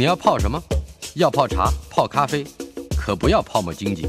[0.00, 0.58] 你要泡什么？
[1.16, 2.42] 要泡茶、泡咖啡，
[2.96, 4.06] 可不要泡沫经济；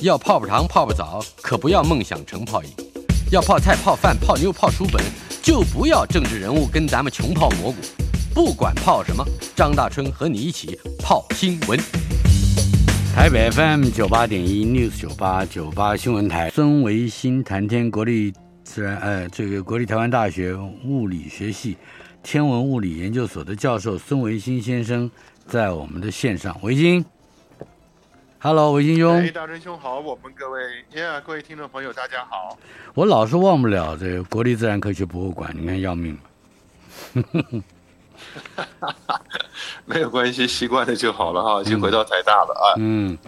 [0.00, 2.70] 要泡泡糖、泡泡澡，可不要梦想成泡影；
[3.30, 5.00] 要泡菜、泡饭、泡妞、泡书本，
[5.40, 7.76] 就不要政治人物跟咱们穷泡蘑菇。
[8.34, 9.24] 不管泡什么，
[9.54, 11.78] 张大春和你一起泡新闻。
[13.14, 18.32] 台北 FM 九八点一 News 九八九八新闻台，孙维新谈天，国立
[18.64, 21.76] 自然呃这个国立台湾大学物理学系
[22.24, 25.10] 天文物理研究所的教授孙维新先生
[25.46, 27.04] 在我们的线上，维新
[28.38, 32.56] ，Hello，维新兄，哎，大春兄好，我们各位，Yeah，各位听众朋友大家好，
[32.94, 36.18] 我老是忘不了这个国立自然科学博物馆，你看要命。
[39.84, 42.64] 没有关系，习惯了就好了哈，已经回到台大了啊。
[42.78, 43.18] 嗯，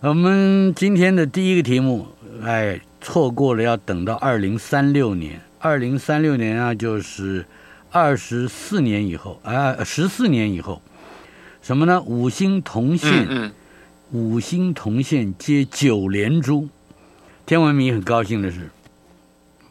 [0.00, 2.08] 我们今天的第一个题目，
[2.42, 7.46] 哎，错过了要等到二零三六年，二零三六年啊，就是
[7.92, 10.82] 二十四年以后，啊，十四年以后，
[11.62, 12.00] 什么呢？
[12.00, 13.52] 五星同线，嗯嗯、
[14.10, 16.68] 五星同线接九连珠，
[17.46, 18.70] 天文迷很高兴的是，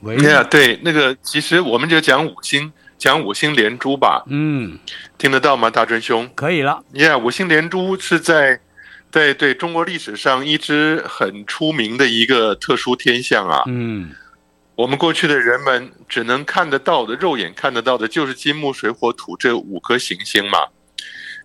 [0.02, 0.16] 喂，
[0.50, 2.72] 对，那个其实我们就讲五星。
[3.02, 4.78] 讲五星连珠吧，嗯，
[5.18, 6.30] 听得到吗，大春兄？
[6.36, 6.84] 可以了。
[6.94, 8.60] Yeah，五星连珠是在
[9.10, 13.64] 对对中国历史上一直很出名的一个特殊天象啊。
[13.66, 14.12] 嗯，
[14.82, 20.58] 我们过去的人们只能看得到的，肉眼看得到的，就是金木水火土这五颗行星嘛。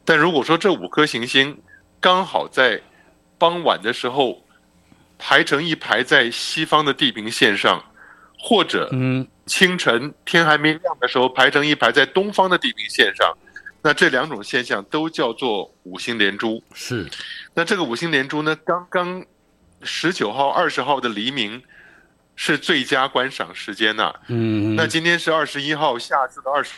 [0.06, 1.60] 但如果说这五颗行星
[2.00, 2.80] 刚好在
[3.36, 4.42] 傍晚的时候
[5.18, 7.84] 排成一排在西方的地平线上，
[8.38, 9.26] 或者嗯。
[9.46, 13.32] 清晨天还没亮的时候，排成一排在东方的地平线上，
[13.80, 16.60] 那这两种现象都叫做五星连珠。
[16.74, 17.08] 是，
[17.54, 19.24] 那这个五星连珠呢，刚刚
[19.84, 21.62] 十九号、二十号的黎明
[22.36, 24.20] 是最佳观赏时间呐、啊。
[24.28, 26.74] 嗯，那今天是二十一号，下次的二十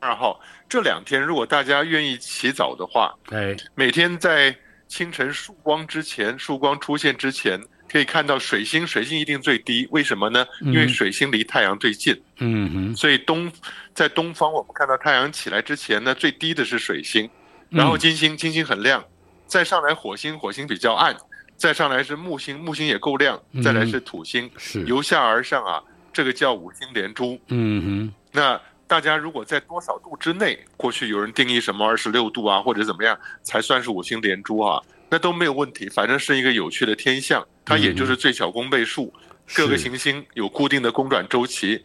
[0.00, 0.38] 二号，
[0.68, 4.54] 这两天如果大家愿意起早的话，哎，每天在
[4.86, 7.58] 清晨曙光之前，曙光出现之前。
[7.92, 10.46] 可以看到水星，水星一定最低，为什么呢？
[10.60, 12.16] 因为水星离太阳最近。
[12.38, 12.94] 嗯哼。
[12.94, 13.50] 所以东
[13.92, 17.28] 在东方，我们看到太阳起来之前呢，最低的是水星，
[17.68, 19.04] 然后金星，金星很亮，
[19.44, 21.16] 再上来火星，火星比较暗，
[21.60, 27.38] 再上来是木星，木星也够亮，再来是土星，是由下而上啊，这个叫五星连珠。
[27.48, 28.14] 嗯哼。
[28.32, 34.80] 那大家如果在多少度之内，过去有人定义什么二十六度啊，或者怎么样才算是五星连珠啊？
[35.10, 39.22] 那都没有问题，反正是一个有趣的天象，它也就是最小公倍数，嗯、
[39.52, 41.84] 各个行星有固定的公转周期，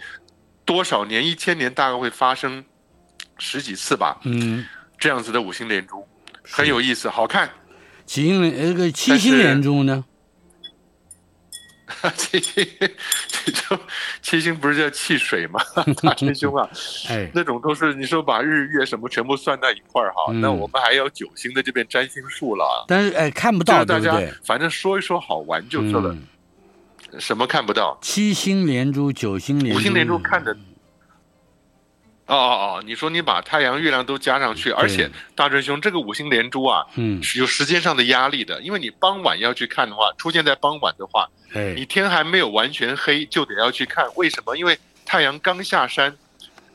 [0.63, 2.63] 多少年一千年大概会发生
[3.37, 4.65] 十几次吧，嗯，
[4.97, 6.07] 这样子的五星连珠
[6.43, 7.49] 很有意思，好看。
[8.05, 10.05] 七星连，那个七星连珠呢？
[12.15, 12.65] 七星，
[13.45, 13.79] 就
[14.21, 15.59] 七星不是叫汽水吗？
[16.03, 16.69] 大师兄啊，
[17.09, 22.85] 哎，那种都是你说把日月什么全部算在一块儿哈，嗯、那我们还有九星的这边占星术了。
[22.87, 26.11] 但是哎，看不到，大家反正说一说好玩就是了。
[26.13, 27.97] 嗯、什么看不到？
[28.01, 30.55] 七星连珠，九星连珠，五星连珠看的。
[32.27, 32.83] 哦哦哦！
[32.85, 41.29] 你说你把太阳、月亮都加上去，而且大师兄这个五星连珠啊，嗯，是有时间上的压力的，因为你傍晚要去看的话，出现在傍晚的话，
[41.75, 44.55] 你天还没有完全黑就得要去看，为什么？
[44.57, 46.17] 因为太阳刚下山，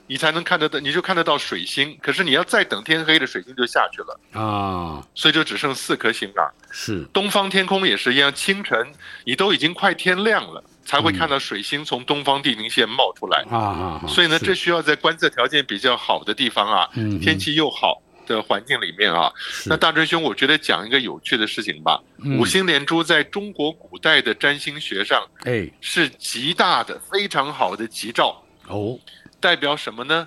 [0.06, 1.98] 你才能看得到，你就看得到水星。
[2.00, 6.54] 可是你要再等天黑的水星就下去了啊，所以就只剩四颗星了。
[6.70, 8.92] 是东方天空也是一样，清晨
[9.24, 10.62] 你都已经快天亮了。
[10.90, 16.90] 才会看到水星从东方地平线冒出来啊，所以呢，这需要在观测条件比较好的地方啊，
[17.22, 19.32] 天气又好的环境里面啊。
[19.66, 22.02] 那大春兄，我觉得讲一个有趣的事情吧。
[22.36, 28.98] 五星连珠在中国古代的占星学上，哎，是极大的、非常好的吉兆哦。
[29.38, 30.26] 代表什么呢？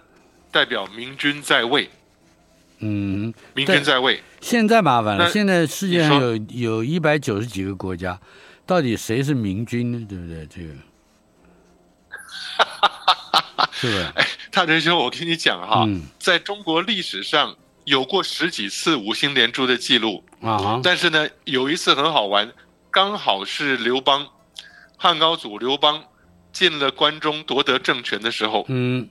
[0.50, 1.90] 代表明君在位。
[2.80, 4.24] 嗯，明君在位。
[4.40, 8.18] 现在麻烦了，现在世界上有有一百九十几个国家。
[8.66, 10.06] 到底谁是明君呢？
[10.07, 10.47] 对不对？
[10.47, 10.74] 这个，
[13.74, 14.03] 是不是？
[14.16, 22.50] 哎，大哲兄，我跟你讲哈，嗯、在中国历史上有过十几次五星连珠的记录啊，但是呢，有一次很好玩，
[22.89, 24.25] 刚好是刘邦，
[24.98, 26.01] 汉高祖刘邦
[26.54, 29.09] 进了关中夺得政权的时候，嗯，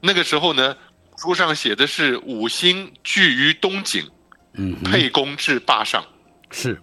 [0.00, 0.76] 那个时候呢，
[1.16, 4.08] 书上写的是五星聚于东井，
[4.52, 6.04] 嗯，沛公至霸上，
[6.52, 6.80] 是。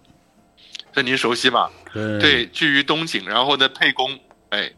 [0.92, 1.70] 这您熟悉吧？
[1.92, 4.18] 对，对，聚于东井，然后呢，沛公，
[4.50, 4.70] 哎，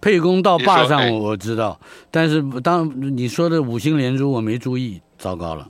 [0.00, 5.68] 沛公到霸上，我知道，但是当你说的五星连珠，我没注意，糟糕了。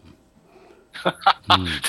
[0.93, 1.34] 哈哈，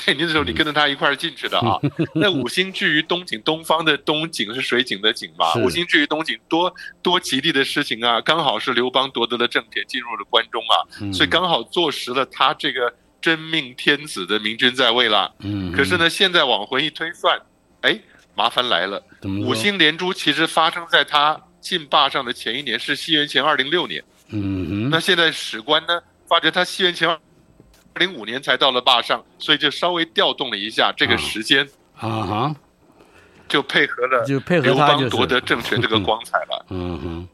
[0.06, 1.78] 对，那时候你跟着他一块儿进去的啊。
[2.14, 5.52] 那五星聚于东井，东方的东井是水井的井吧？
[5.56, 8.20] 五星聚于东井，多多吉利的事情啊！
[8.22, 15.34] 刚好是刘邦夺得了政权，进入了关中啊，所以刚好坐实了他这个真命天子的明君在位了。
[15.40, 17.38] 嗯，可是呢，现在往回一推算，
[17.82, 17.98] 哎，
[18.34, 19.02] 麻烦来了。
[19.44, 24.02] 五星连珠其实发生在他进坝上的前一年，是西元前二零六年。
[24.30, 27.18] 嗯哼，那现在史官呢，发觉他西元前二
[27.96, 31.68] 零五年才到了坝上，所以就稍微调动了一下这个时间。
[31.96, 32.56] 啊哈，
[33.46, 36.66] 就配合了，就配合刘邦夺得政权这个光彩了。
[36.70, 37.28] 嗯哼，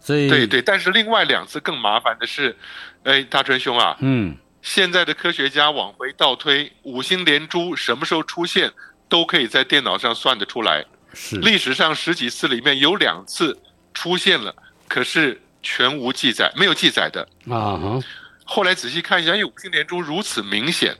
[0.00, 2.56] 所以对对，但是另外两次更麻烦的是，
[3.02, 8.72] 哎，大春兄啊，嗯，现在的科学家往回倒推，五星连珠什么时候出现，
[9.10, 10.82] 都可以在电脑上算得出来。
[11.12, 13.60] 是历史上十几次里面有两次
[13.92, 14.54] 出现了，
[14.88, 15.38] 可是。
[15.62, 17.76] 全无记载，没有记载的啊。
[17.76, 18.02] Uh-huh.
[18.46, 20.96] 后来仔细看一下，因为五星连珠如此明显，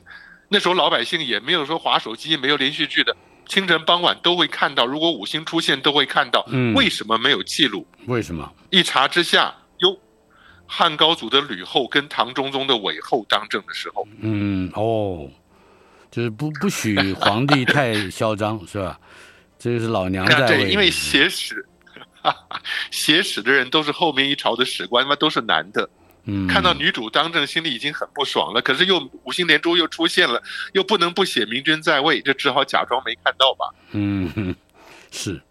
[0.49, 3.15] 那时候老百姓也没有说划手机，没有连续剧的，
[3.47, 4.85] 清晨傍晚都会看到。
[4.85, 6.45] 如果五星出现，都会看到。
[6.49, 7.87] 嗯，为什么没有记录？
[8.05, 8.53] 为什么？
[8.69, 9.97] 一查之下，哟，
[10.67, 15.27] 汉高祖的吕后跟唐中宗的韦后当政的时候，嗯，哦，
[16.11, 18.99] 就是不不许皇帝太嚣张，是吧？
[19.57, 21.65] 这个是老娘 在位，因为写史。
[22.91, 25.89] 写史的人都是后面一朝的史官嘛，都是男的。
[26.25, 28.61] 嗯，看到女主当政，心里已经很不爽了。
[28.61, 30.39] 可是又五星连珠又出现了，
[30.73, 33.73] 又不能不写明君在位，就只好假装没看到吧。
[33.93, 34.55] 嗯，
[35.09, 35.41] 是。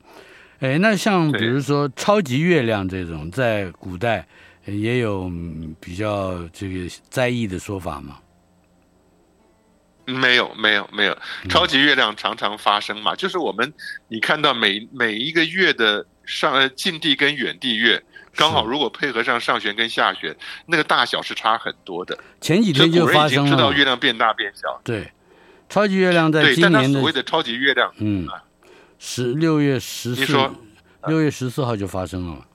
[0.60, 4.24] 哎，那像比如说超级月亮这种，在古代
[4.64, 5.28] 也有
[5.80, 8.18] 比较这个在意的说法吗？
[10.10, 11.16] 没有，没有，没有。
[11.48, 13.72] 超级月亮常常发生嘛，就是我们
[14.08, 16.06] 你看到每每一个月的。
[16.26, 18.00] 上呃近地跟远地月
[18.36, 20.36] 刚好，如果配合上上弦跟下弦，
[20.66, 22.16] 那个大小是差很多的。
[22.40, 23.26] 前几天就发生了。
[23.26, 24.80] 已经知道月亮变大变小。
[24.84, 25.10] 对，
[25.68, 28.28] 超级月亮在今年的所谓的超级月亮，嗯，
[29.00, 30.50] 十六月十四，
[31.08, 32.46] 六月十四号就发生了。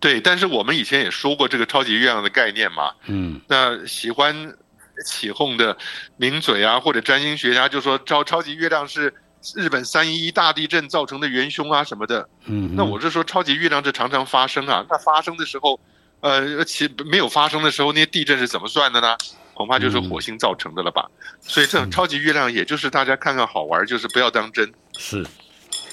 [0.00, 2.94] 对，但是我们以前也说过这个超级月亮的概念嘛。
[3.08, 4.56] 嗯，那喜欢
[5.04, 5.76] 起哄的
[6.16, 9.12] 名嘴啊，或者占星学家就说超超级月亮是。
[9.54, 15.78] 日本三一一大地震造成的元凶啊什么的，嗯，那我是说超级月亮这常常发生啊，那发生的时候，
[16.20, 19.16] 呃，其没有发生的时候，那些地震是怎么算的呢？
[19.54, 21.08] 恐怕就是火星造成的了吧。
[21.08, 24.68] 嗯、所以这种超级月亮也就是大家看看好玩，就是不要当真。
[24.98, 25.24] 是，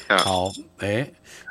[0.09, 1.07] 好，哎，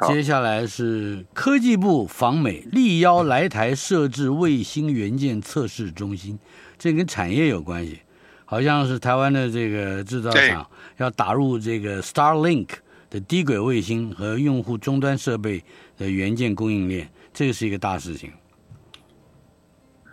[0.08, 6.40] 接下来是科技部访美，力邀来台设置卫星元件测试中心，
[6.84, 7.98] 这跟产业有关系。
[8.44, 12.68] 好像是台湾的这个制造厂要打入这个 Starlink
[13.08, 15.64] 的低轨卫星和用户终端设备
[15.96, 18.30] 的元件供应链，这个是一个大事情。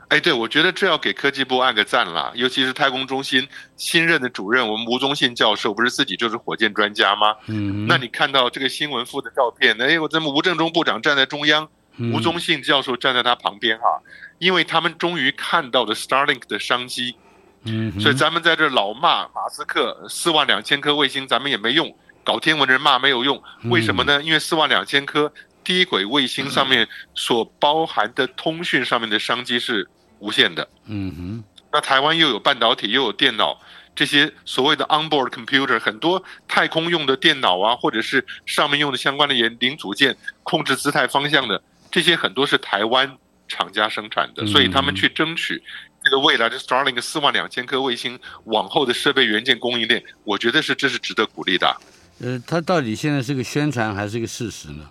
[0.08, 3.46] 哎，对，我觉得这要给科技部按个赞了，尤其是太空中心
[3.76, 7.36] 新任的主任，我们吴宗信教授不是自己就是火箭专家吗？
[7.48, 11.68] 嗯，那你看到这个新闻附的照片，哎，我怎么吴正中部长站在中央，
[12.00, 14.02] 吴宗信教授站在他旁边哈，
[14.40, 17.16] 因为他们终于看到了 Starlink 的商机。
[17.64, 24.20] 嗯，所以咱们在这老骂马斯克四万两千颗卫星，咱们也没用，搞天文的人骂没有用，为什么呢？
[24.24, 25.32] 因为四万两千颗
[25.64, 29.88] 低轨卫星上面所包含的通讯上面的商机是
[30.18, 30.68] 无限的。
[30.88, 33.56] 嗯哼，那台湾又有半导体，又有电脑，
[33.96, 41.62] 这些所谓的 onboard computer，很多太空用的电脑啊，或者是上面用的相关的零零组件，控制姿态方向的，
[41.92, 43.18] 这些很多是台湾
[43.48, 45.62] 厂家生产的，所以他们去争取。
[46.04, 51.78] 这个未来的 Starlink 四万两千颗卫星往后的设备元件供应链，我觉得是这是值得鼓励的。
[52.22, 54.90] 呃，它到底现在是个宣传还是个事实呢？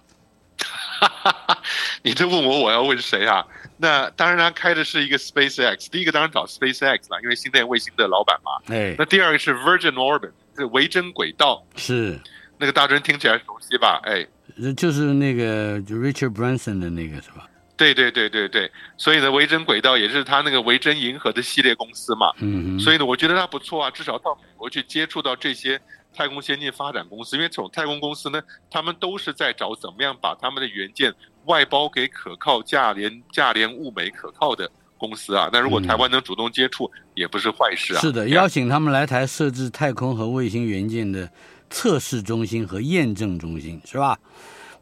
[2.03, 3.45] 你这问我，我要问谁啊？
[3.79, 8.53] 那当然，他开的是一个 SpaceX，第一个当然找 SpaceX 了，因为星链卫星的老板嘛。
[8.75, 11.65] 哎，那第二个是 Virgin Orbit，是维珍轨道。
[11.77, 12.21] 是，
[12.59, 14.01] 那个大家听起来熟悉吧？
[14.05, 14.27] 哎，
[14.77, 17.47] 就是那个就 Richard Branson 的那个是吧？
[17.77, 22.31] 对对对对对，所以呢，维珍轨道也是他那个维珍银河的系列公司嘛。
[22.41, 22.79] 嗯嗯。
[22.79, 25.81] 所以呢，我觉得他不错啊，至少到美国去接触到这些
[26.15, 31.11] 太空先进发展公司，因为这种太空公司呢，他们都是在找怎么样把他们的元件
[31.47, 35.49] 外包给可靠、价廉、价廉物美、可靠的公司啊。
[35.51, 38.01] 那如果台湾能主动接触，也不是坏事啊。
[38.03, 41.31] 是的，邀请他们来台设置太空和卫星元件的
[41.71, 44.19] 测试中心和验证中心，是吧？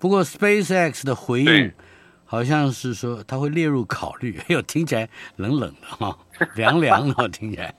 [0.00, 1.72] 不过 SpaceX 的回应。
[2.30, 6.14] 好像是说他会列入考虑， 哎呦，听起来冷冷的哈，
[6.56, 7.74] 凉凉的，听起来。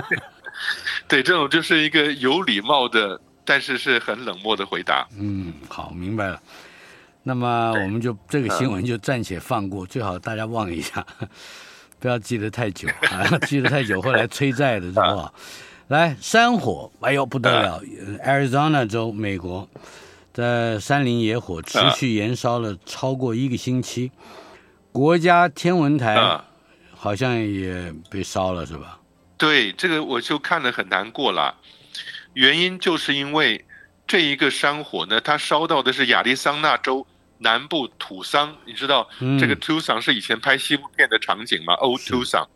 [1.06, 5.06] 对，这种就是一个有礼貌的，但是是很冷漠的回答。
[5.18, 6.40] 嗯，好，明白了。
[7.22, 11.06] 那么我们就这个新闻就暂且放过，最好大家忘一下，
[12.00, 15.30] 不要记得太久啊，记得太久后来催债的，是吧？
[15.88, 17.80] 来，山火，哎呦不得了
[18.24, 19.68] ，Arizona 州，美国。
[20.32, 24.10] 在山林野火持续燃烧了超过一个星期，
[24.90, 26.40] 国家天文台
[26.92, 28.98] 好像也被烧了，是吧？
[29.38, 31.54] 对，这个我就看得很难过了。
[32.34, 33.64] 原因就是因为
[34.06, 37.06] 这一个山火呢，它烧到的是亚利桑那州
[37.38, 42.46] 南部土桑，你知道、嗯、这个 Tucson 是以前拍西部片的场景吗？Old Tucson。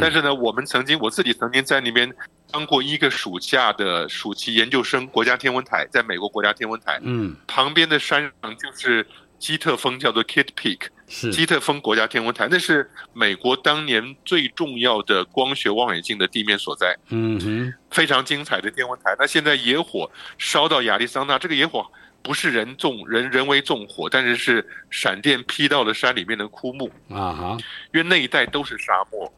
[0.00, 2.12] 但是呢，我们曾经我自己曾经在那边
[2.50, 9.06] 当过一个暑假的暑期研究生，国家天文台，在美国国家天文台，嗯，旁边的山上就是。
[9.36, 16.96] 基特峰叫做 Kitt Peak，是基特峰国家天文台，那是美国当年最重要的光学望远镜的地面所在。
[17.10, 19.14] 嗯哼，非常精彩的天文台。
[19.18, 21.84] 那现在野火烧到亚利桑那，这个野火
[22.24, 27.56] 不是人纵人人为纵火，但是是闪电劈到了山里面的枯木啊哈，
[27.92, 29.32] 因为那一带都是沙漠，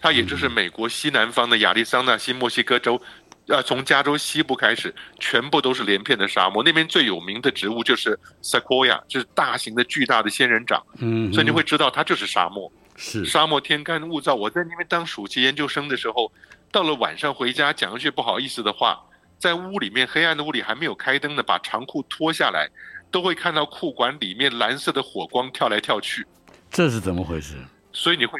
[0.00, 3.00] 它也就是美国西南方的亚利桑那、新墨西哥州。
[3.48, 6.62] 啊，从加州西部开始，全部都是连片的沙漠。
[6.62, 10.80] 那边最有名的植物就是 Sequoia，就是大型的、巨大的仙人掌。
[10.98, 12.70] 嗯，所以你会知道它就是沙漠。
[12.96, 14.36] 是沙漠天干物燥。
[14.36, 16.30] 我在那边当暑期研究生的时候，
[16.70, 19.00] 到了晚上回家讲一句不好意思的话，
[19.40, 22.68] 在屋里面黑暗的屋里还没有开灯呢，把长裤脱下来，
[23.10, 26.26] 都会看到裤管里面蓝色的火光跳来跳去。
[26.70, 27.54] 这是怎么回事？
[27.92, 28.38] 所以你会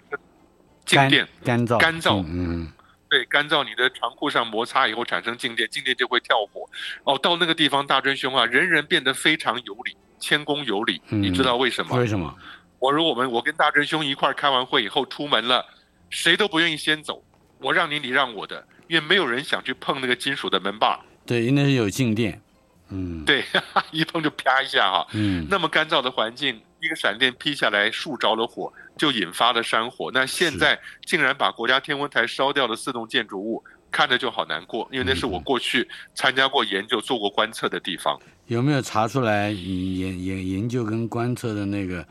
[0.84, 2.22] 静电、干燥、干燥。
[2.28, 2.70] 嗯。
[3.08, 6.68] 对，干燥你的长裤上摩擦以后产生静电，静电就会跳火。
[7.02, 11.02] 哦，到那个地方，大真兄啊，人人变得非常有理，谦恭有礼。
[11.08, 11.96] 嗯，你知道为什么？
[11.96, 12.32] 为什么？
[12.78, 15.66] 我如果我们我跟大真兄一块儿开完会以后出门了，
[16.08, 17.20] 谁都不愿意先走，
[17.58, 20.98] 我让你，你让我的，因为没有人想去碰那个金属的门把。
[21.24, 22.42] 对，因为是有静电。
[22.88, 23.44] 嗯，对，
[23.92, 25.06] 一碰就啪一下哈。
[25.12, 26.60] 嗯，那么干燥的环境。
[26.82, 30.10] 一个闪电劈下来，树着了火，就引发了山火。
[30.14, 38.18] 那现在竟然把国家天文台烧掉了四栋建筑物，看着就好难过，因为那是我过去参加过研究、做过观测的地方。
[38.46, 42.04] 有没有查出来研研研究跟观测的那个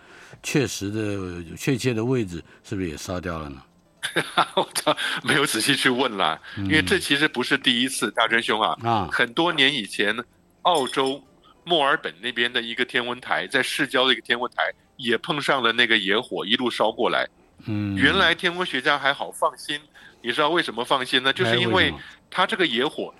[0.43, 3.59] 确实的确切的位置，是不是也烧掉了呢？
[4.56, 10.15] 我操，没有仔细去问啦，因为这其实不是第一次，大真兄啊，啊，很多年以前，
[10.63, 11.24] 澳洲。
[11.65, 17.27] 墨尔本那边的一个天文台，在市郊的一个天文台也碰上了那个野火，一路烧过来。
[17.68, 19.79] 嗯，原来天文学家还好放心，
[20.24, 21.32] 你知道为什么放心呢？
[21.32, 21.94] 就是因为
[22.32, 23.13] 它这个野火，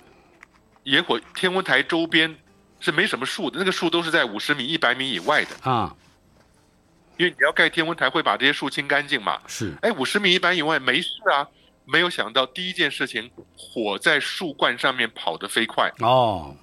[0.84, 2.36] 野火天文台周边
[2.80, 5.96] 是没什么树的，那个树都是在五十米、一百米以外的啊。
[7.20, 9.38] 因为你要盖天文台，会把这些树清干净嘛。
[9.46, 11.46] 是，哎，五十米、一百米以外没事啊。
[11.86, 16.56] 没有想到第一件事情，火在树冠上面跑得飞快哦。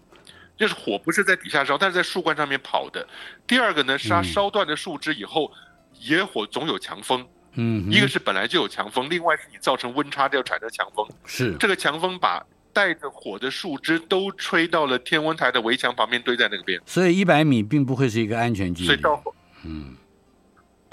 [0.56, 3.06] 就是火不是在底下烧，但是在树冠上面跑的。
[3.46, 7.26] 第二个呢，是它烧断的树枝以后，嗯、野火总有强风。
[7.54, 11.06] 嗯，一个是本来就有强风，另外是你造成温差就产生强风。
[11.26, 16.80] 是这个强风把带着火的树枝都吹到了天文台的围墙旁边，堆在那边。
[16.86, 18.86] 所以一百米并不会是一个安全距离。
[18.86, 19.34] 所以到火，
[19.64, 19.96] 嗯，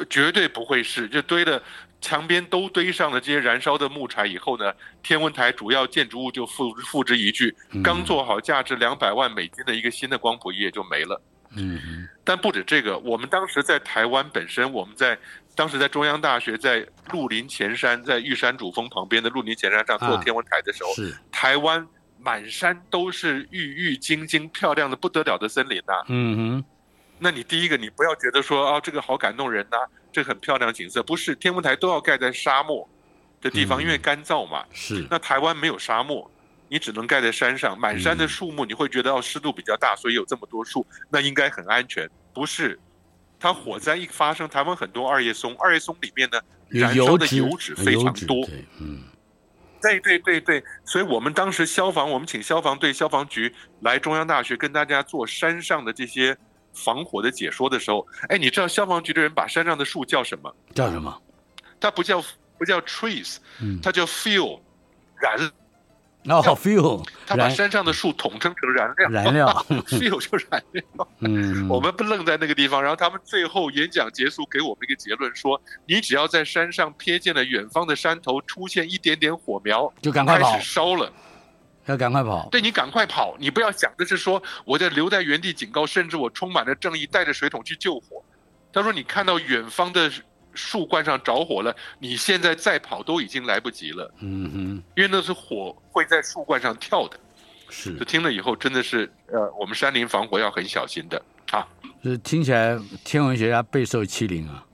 [0.09, 1.61] 绝对不会是，就堆的。
[2.01, 11.21] 墙边都堆上了这些燃烧的木材以后呢，天文台主要建筑物就付付之一炬，刚做好价值两百万美金的一个新的光谱仪也就没了。
[11.55, 11.79] 嗯，
[12.25, 15.17] 但不止这个，我们当时在台湾本身，我们在
[15.55, 21.87] 当时在中央大学在鹿林前山，在玉山主峰旁边的鹿林前山上做天文台的时候，啊、是台湾
[22.19, 26.03] 满山都是郁郁金金、漂亮的不得了的森林呐、啊。
[26.09, 26.65] 嗯哼，
[27.19, 29.87] 那你第一个，你不要觉得说啊，这个好感动人呐、啊。
[30.11, 32.87] 这很漂亮的景色，不是天文台都要盖在沙漠
[33.41, 34.63] 的地方，因为干燥嘛。
[34.71, 35.07] 是。
[35.09, 36.29] 那台湾没有沙漠，
[36.69, 42.07] 你只能盖在山上，满山的树木，你会觉得哦，湿度比较大，所以有这么多树，那应该很安全。
[42.31, 42.79] 不是，
[43.39, 46.39] 它火灾一发生，台湾很多二叶松，二叶松里面呢，
[46.69, 48.47] 燃烧的油脂非常多。
[48.79, 49.01] 嗯。
[49.81, 56.37] 对对对对，所以我们当时消防，我们请消防队、消防局来中央大学跟大家做山上的这些。
[56.73, 60.53] 防火的解说的时候，哎，你知道消防局的人把山上的树叫什么？
[60.73, 61.21] 叫什么？
[61.79, 62.23] 它不叫
[62.57, 63.37] 不叫 trees，
[63.81, 64.59] 它叫 fuel，
[65.19, 65.51] 燃。
[66.29, 69.09] 哦，fuel，他把山上的树统称成燃料。
[69.09, 70.83] 燃料， fuel 就是燃料。
[71.19, 81.11] 嗯，我们不愣在那个地方，然后他们最后演讲结束，给我们一个结论说：你只要在山上瞥见了远方的山头出现一点点火苗，就赶快跑，开始烧了。
[81.85, 82.47] 要赶快跑！
[82.49, 83.35] 对，你赶快跑！
[83.39, 88.23] 你不要想的是说我在留在原地警告，甚至我充满了正义，带着水桶去救火。
[88.71, 90.11] 他说：“你看到远方的
[90.53, 97.19] 树冠上着火了，你现在再跑都已经来不及了。”嗯哼，因为那是火会在树冠上跳的。
[97.69, 101.21] 是，就听了以后真的是呃，我们山林防火要很小心的
[101.51, 101.67] 啊。
[102.03, 104.65] 就是听起来天文学家备受欺凌啊。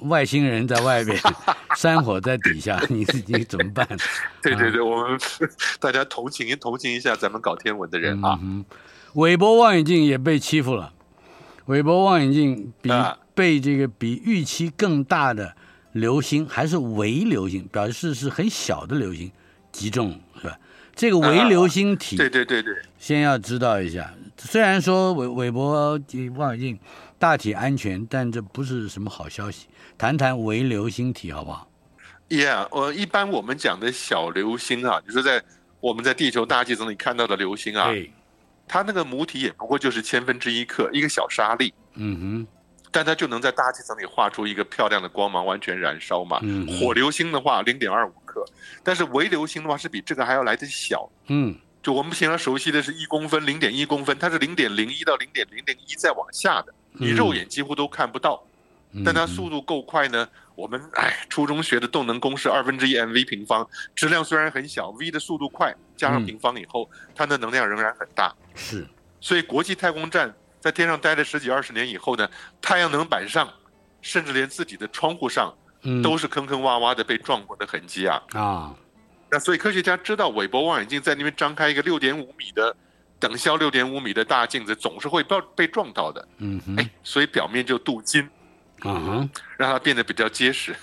[0.00, 1.18] 外星人在外边，
[1.76, 3.86] 山火在底下， 你自己怎么办？
[4.42, 5.18] 对对对，啊、我们
[5.78, 8.38] 大家同情同情一下咱们搞天文的人啊。
[9.14, 10.92] 韦、嗯、伯望远镜也被欺负了，
[11.66, 15.54] 韦伯望远镜比、啊、被这个比预期更大的
[15.92, 19.30] 流星还是微流星，表示是很小的流星
[19.70, 20.58] 击中，是吧？
[20.94, 24.12] 这个微流星体，对对对对，先要知道一下。
[24.38, 25.98] 虽然说韦韦伯
[26.36, 26.78] 望远镜
[27.18, 29.68] 大体安全，但这不是什么好消息。
[30.02, 31.70] 谈谈微流星体好不好
[32.28, 35.40] ？Yeah，我一般我们讲的小流星啊，就是在
[35.78, 37.88] 我们在地球大气层里看到的流星啊，
[38.66, 41.72] 它那个母体也不过就是千分之一克，一个小沙粒。
[41.94, 42.46] 嗯哼。
[42.90, 46.40] 但它就能在大气层里画出一个漂亮的光芒，完全燃烧嘛。
[46.42, 48.44] 嗯火流星的话，零点二五克，
[48.82, 51.08] 但是微流星的话是比这个还要来得小。
[51.28, 58.42] 嗯，就我们平常熟悉的是一公分、零点一公分，它是零点零一到零点零零一再往下的，你肉眼几乎都看不到。
[59.04, 60.28] 但它速度够快呢。
[60.54, 68.34] 我们哎，初中学的动能公式二分之一 mv 平方，质量虽然很小，v 的速度快，加上平方以后，它的能量仍然很大。
[68.54, 68.86] 是，
[69.20, 70.34] 所以国际太空站。
[70.60, 72.30] 在天上待了十几二十年以后呢，
[72.60, 73.52] 太阳能板上，
[74.00, 75.52] 甚至连自己的窗户上，
[76.04, 78.22] 都是坑坑洼洼的被撞过的痕迹啊！
[78.32, 78.72] 啊，
[79.28, 82.76] 那所以科学家知道，韦伯望远镜在那边张开一个六点五米的
[83.18, 86.28] 等效六点五米的大镜子，总是会被被撞到的。
[86.38, 88.30] 嗯，哎，所以表面就镀金，
[88.84, 90.74] 嗯哼，让它变得比较结实。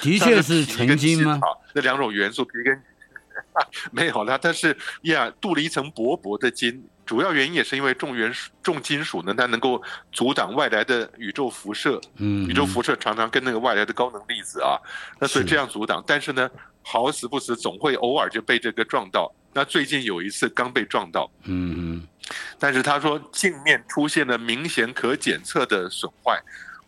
[0.00, 1.40] 的确 是纯金吗？
[1.74, 2.82] 那两种元素，皮跟
[3.90, 6.86] 没有了，但是呀，镀了一层薄薄的金。
[7.06, 12.00] 主要原因也是因为重元素、重金属呢，它能够阻挡外来的宇宙辐射。
[12.18, 14.78] 嗯，宇宙辐射常常跟那个外来的高能粒子啊，
[15.18, 16.04] 那所以这样阻挡。
[16.06, 16.48] 但是呢，
[16.82, 19.34] 好死不死，总会偶尔就被这个撞到。
[19.52, 21.28] 那最近有一次刚被撞到。
[21.42, 22.06] 嗯嗯。
[22.60, 26.40] 但是他说镜面出现了明显可检测的损坏。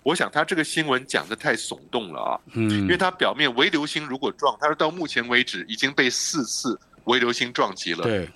[0.03, 2.41] 我想他这个新闻讲的太耸动了啊。
[2.55, 2.71] 嗯。
[2.71, 8.03] 因为它表面微流星如果撞，他说到目前为止已经被四次微流星撞击了。
[8.03, 8.29] 对。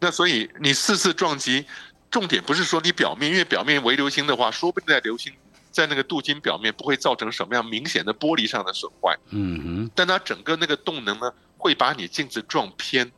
[0.00, 1.64] 那所以你四次撞击，
[2.10, 5.32] 重点不是说你表面，因为表面微流星的话，说不定在流星
[5.70, 9.16] 在那个镀金表面不会造成什么样明显的玻璃上的损坏。
[9.30, 9.90] 嗯哼。
[9.94, 13.10] 但它整个那个动能呢，会把你镜子撞偏。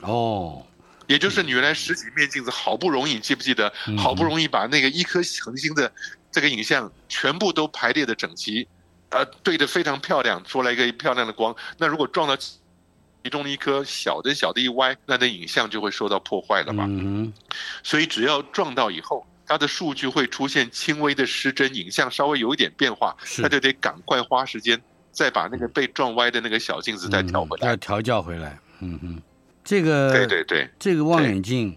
[0.00, 0.66] 哦。
[1.06, 3.72] 也就是你原来十几面镜子，好不容易，记不记得？
[3.96, 5.92] 好不容易把那个一颗恒星的
[6.30, 8.66] 这个影像全部都排列的整齐，
[9.10, 11.54] 呃，对得非常漂亮，出来一个漂亮的光。
[11.78, 12.36] 那如果撞到。
[13.24, 16.86] 其中一颗小的小的一歪，那那影像就会受到破坏了嘛。
[16.88, 17.32] 嗯，
[17.84, 28.58] 所以只要撞到以后，它的数据会出现轻微的失真，影像稍微有一点变化，那就得赶快花时间再把那个被撞歪的那个小镜子再调回来，再调教回来。
[28.80, 29.22] 嗯哼，
[29.64, 31.76] 这个对对对，这个望远镜，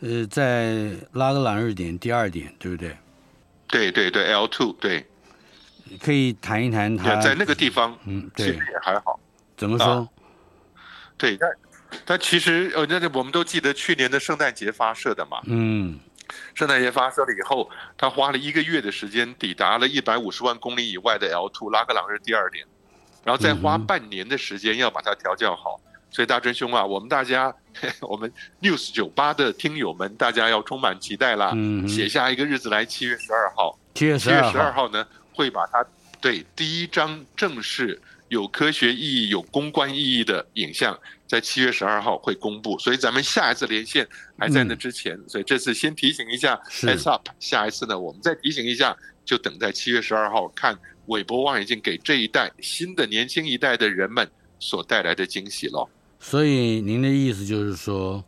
[0.00, 2.96] 呃，在拉格朗日点第二点，对不对？
[3.68, 5.04] 对对对，L two 对，
[6.00, 9.18] 可以谈一谈它在那个地方，嗯，对，其实也还好。
[9.56, 9.86] 怎么说？
[9.86, 10.08] 啊
[11.18, 11.50] 对，但
[12.04, 15.40] 但其实呃，那我们都记得去年的圣诞节发射的嘛。
[15.46, 15.98] 嗯，
[16.54, 22.66] 圣诞节发射了以后，他花了一个月的时间抵达了一百五十万公里以外的 L2 拉格朗日第二点，
[23.24, 25.80] 然后再花半年的时间要把它调教好。
[25.86, 27.54] 嗯、所以大真兄啊，我们大家，
[28.00, 31.52] 我们 News 九八的听友们，大家要充满期待啦。
[31.54, 33.78] 嗯，写下一个日子来，七月十二号。
[33.94, 35.84] 七月十二号呢，会把它
[36.20, 38.00] 对第一张正式。
[38.28, 44.04] 有科学意义、有公关意义的影像，在七月十二号会公布，所以咱们下一次连线
[44.36, 55.88] 还在那之前，嗯、所以这次先提醒一下，heads up，下一次呢，我们再提醒一下，就等在七月十二号看韦伯望远镜给这一代新的年轻一代的人们所带来的惊喜喽。
[56.18, 58.24] 所以您的意思就是说，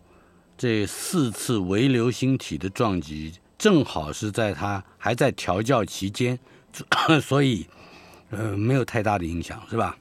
[0.56, 6.38] 这四次微流星体的撞击，正好是在它还在调教期间，
[7.22, 7.66] 所以。
[8.30, 9.96] 呃，没有太大的影响，是吧？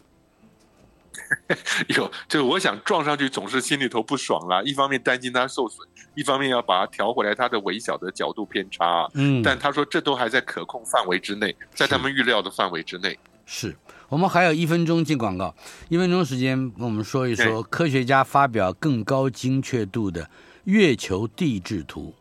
[1.87, 4.61] 有，就是我想撞上去总是心里头不爽啦。
[4.63, 9.09] 一方面担心它受损，一方面要把它调回来它的微小的角度偏差。
[9.13, 13.17] 嗯，但他说这都还在可控范围之内，在他们预料的范围之内。
[13.45, 13.73] 是，
[14.09, 15.55] 我们还有一分钟进广告，
[15.89, 20.29] 一分钟时间，我们说一说科学家发表更高精确度的
[20.63, 22.13] 月球地质图。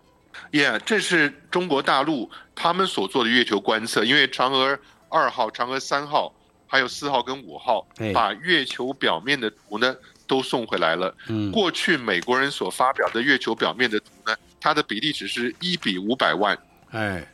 [0.53, 4.79] Yeah，这是中国大陆他们所做的月球观测，因为嫦娥。
[5.09, 6.35] 二号、嫦娥三号，
[6.67, 9.95] 还有四号跟五号，把月球表面的图呢
[10.27, 11.15] 都送回来了。
[11.29, 16.59] 嗯，过去美国人所发表的月球表面的图呢，它的比例只是一比五百万。
[16.91, 17.25] 哎，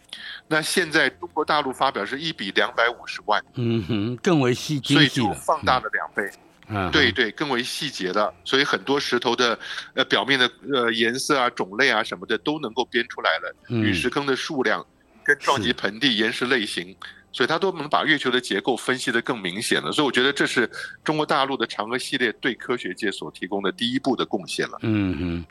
[0.52, 3.42] 那现在中国大陆发表是一比两百五十万。
[3.54, 6.30] 嗯哼，更为细精细，所以就放大了两倍。
[6.68, 8.32] 嗯，对对，更为细节了。
[8.44, 9.58] 所以很多石头的
[9.94, 13.56] 呃表面的呃颜色啊、种类啊什么的都能够编出来了。
[13.70, 14.86] 嗯，陨石坑的数量
[15.24, 16.94] 跟撞击盆地岩石类型。
[17.34, 20.70] 所以它都能把月球的结构分析得更明显了，所以我觉得这是
[21.02, 24.78] 中国大陆的嫦娥系列对科学界所提供的第一步的贡献了。
[24.82, 25.44] 嗯嗯，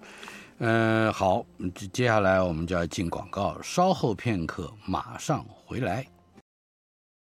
[0.61, 1.43] 呃，好，
[1.91, 6.05] 接下来我们就要进广告，稍后片刻马上回来。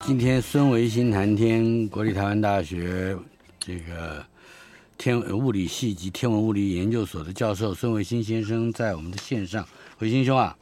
[0.05, 3.17] 今天孙维新谈天，国立台湾大学
[3.57, 4.25] 这个
[4.97, 9.65] 天物理系及天文物理研究所的教授孙维新先生在我们的线上，
[9.99, 10.57] 维新兄啊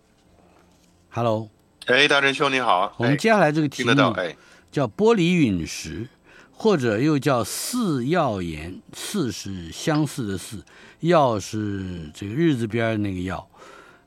[1.10, 1.50] ，Hello，
[1.88, 4.38] 哎，大仁兄你好，我们接下来这个题目哎，
[4.72, 6.08] 叫玻璃陨石，
[6.52, 10.64] 或者又叫似耀岩，似是相似的似，
[11.02, 13.46] 曜是这个日字边那个曜，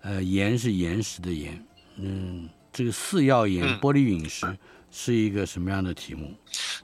[0.02, 1.64] 呃，岩是岩石的岩，
[1.98, 4.46] 嗯，这个四曜岩玻璃陨石。
[4.46, 4.59] 嗯
[4.96, 6.33] 是一个什么样的题目？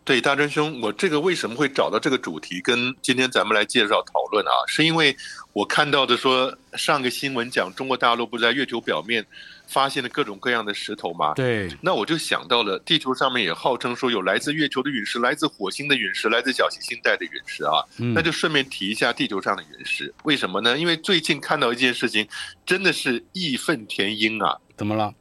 [0.03, 4.51] 对，大真兄，我这个为什么会找到这个主题，跟今天咱们来介绍讨论啊？
[4.67, 5.17] 是因为
[5.53, 9.25] 我看到的说，上个新闻讲中国大陆不是在月球表面
[9.71, 11.33] 发现了各种各样的石头吗？
[11.35, 17.81] 对，那我就想到了，地球上面也号称说有来自月球的陨石，来自火星的陨石，来自小行星带的陨石啊。
[17.99, 20.77] 嗯，那就顺便提一下地球上的陨石，为什么呢？
[20.77, 22.27] 因为最近看到一件事情，
[22.67, 24.59] 真的是义愤填膺啊！
[24.77, 25.15] 怎么了？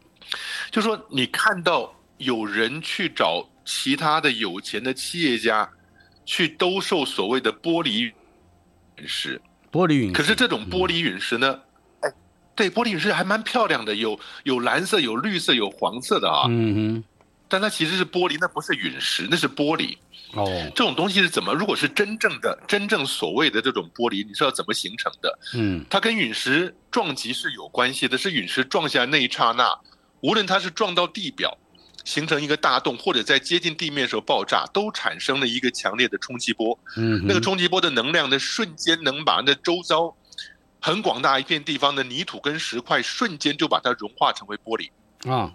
[0.72, 1.96] 就说你看到。
[2.20, 5.70] 有人去找其他的有钱的企业家，
[6.26, 8.12] 去兜售所谓的玻璃
[8.98, 9.42] 陨石。
[9.72, 10.14] 玻璃陨石。
[10.14, 11.48] 可是这种玻璃陨石呢？
[11.48, 11.62] 哎，
[12.60, 16.44] 对，玻璃陨石还蛮漂亮的，有有蓝色、有绿色、有黄色的啊。
[16.50, 17.04] 嗯哼。
[17.48, 19.96] 但它其实是玻璃，那不是陨石，那是玻璃。
[20.34, 20.46] 哦。
[20.76, 21.54] 这种东西是怎么？
[21.54, 25.40] 如果是真正的、真正所谓的这种玻璃，你知道怎么形成的？
[25.56, 25.86] 嗯。
[25.90, 29.74] 它跟陨石撞击是有关系的，是陨石撞下那一刹那，
[30.20, 31.58] 无论它是撞到地表。
[32.06, 36.78] 形成一个大洞，或者在接近地面的时候爆炸，都产生了一个强烈的冲击波。
[36.98, 40.16] 嗯，那个冲击波的能量呢，瞬间能把那周遭
[40.80, 44.90] 很广大一片地方的泥土跟石块瞬间就把它融化成为玻璃。
[45.30, 45.54] 啊，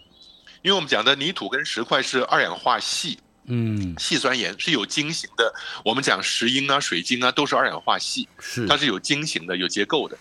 [0.62, 5.54] 因为我们讲的泥土跟石块是二氧化系，嗯，矽酸盐是有晶型的。
[5.84, 10.18] 我们讲石英啊、水晶啊，都是二氧化系，是它是有晶型的、有结构的。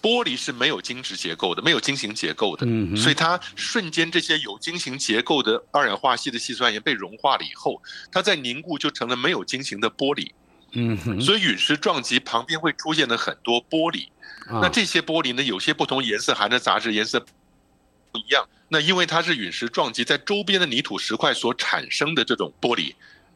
[0.00, 7.82] 玻璃是没有晶质结构的，没有晶型结构的，嗯，所以它瞬间这些有晶型结构的二氧化系的细酸盐被融化了以后，
[8.12, 10.30] 它在凝固就成了没有晶型的玻璃，
[10.72, 14.08] 嗯，所以陨石撞击旁边会出现的很多玻璃，
[14.50, 22.94] 那这些玻璃呢，有些不同颜色含的杂质颜色不一样，那因为它是陨石撞击在周边的泥土石块所产生的这种玻璃，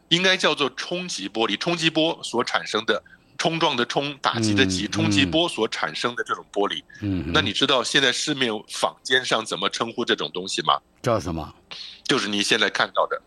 [0.08, 3.02] 应该叫做冲击玻璃，冲击波所产生的。
[3.38, 10.78] 冲撞的冲，打击的击，冲击波所产生的这种玻璃，嗯，那你知道现在市面坊间上怎么称呼这种东西吗？
[11.02, 11.52] 叫什么？
[12.04, 13.20] 就是你现在看到的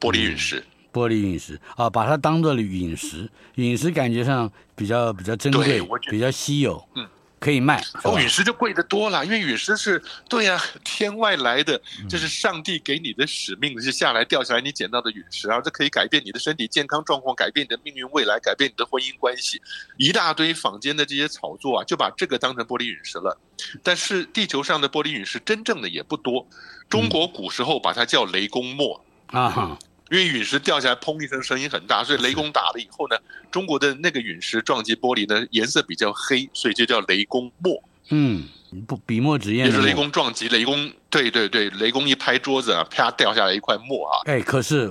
[0.00, 0.60] 玻璃陨石。
[0.60, 7.06] 嗯、玻璃陨石啊，把它当做了陨石，陨石感觉上比较比较珍贵，比较稀有，嗯。
[7.40, 19.62] 可以卖哦，陨石就贵得多了，因为陨石是对呀、啊，天外来的，这是上帝给你的使命，是下来掉下来你捡到的陨石啊，这可以改变你的身体健康状况，改变你的命运未来，改变你的婚姻关系，
[19.98, 23.38] 一大堆坊间的这些炒作啊，就把这个当成玻璃陨石了。
[23.84, 26.44] 但是地球上的玻璃陨石真正的也不多，
[26.90, 29.78] 中国古时候把它叫雷公墨啊。
[30.10, 33.16] 因为陨石掉下来，砰一声，声音很大，所以雷公打了以后呢，
[33.50, 37.82] 中国的那个陨石撞击玻璃呢，颜色比较黑，所以就叫雷公墨。
[38.10, 38.48] 嗯，
[38.86, 44.22] 不，笔墨纸砚就是雷公撞击，雷公，对对对，雷公一拍桌子啊，啪掉下来一块墨啊。
[44.24, 44.90] 哎，可是，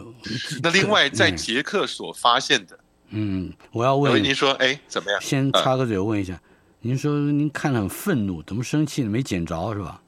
[0.62, 5.20] 那另外在捷克所发现的，嗯，我要问您说，哎，怎么样？
[5.20, 6.42] 先插个嘴，问一下，嗯、
[6.82, 9.10] 您说您看了很愤怒，怎么生气呢？
[9.10, 10.00] 没捡着是吧？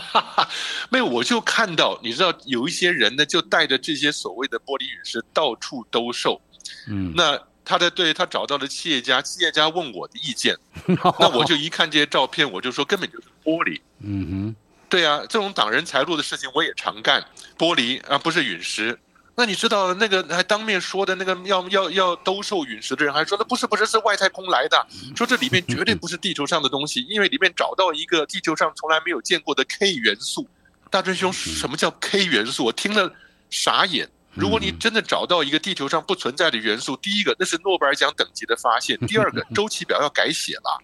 [0.00, 0.48] 哈哈，
[0.90, 6.40] 没有，我就看到，你知道有一些人呢，就带着这些所谓的玻璃陨石到处兜售。
[6.88, 10.56] 嗯，那他的对他找到了企业家，企业家问我的意见，
[11.18, 13.80] 那我就一看这些照片，我就说根本就是玻璃。
[14.00, 14.56] 嗯哼，
[14.88, 17.24] 对啊，这种挡人财路的事情我也常干，
[17.56, 18.98] 玻璃啊不是陨石。
[19.36, 30.46] 那你知道那个还当面说的那个要要要兜售陨石的人还说那不是不是是外太空来的，说这里面绝对不是地球上的东西，因为里面找到一个地球上从来没有见过的 K 元素。
[30.90, 32.66] 大真兄，什么叫 K 元素？
[32.66, 33.12] 我听了
[33.50, 34.08] 傻眼。
[34.32, 40.82] 如果你真的找到一个地球上不存在的元素，第一个那是诺贝尔奖等级的发现， 第二个周期表要改写了。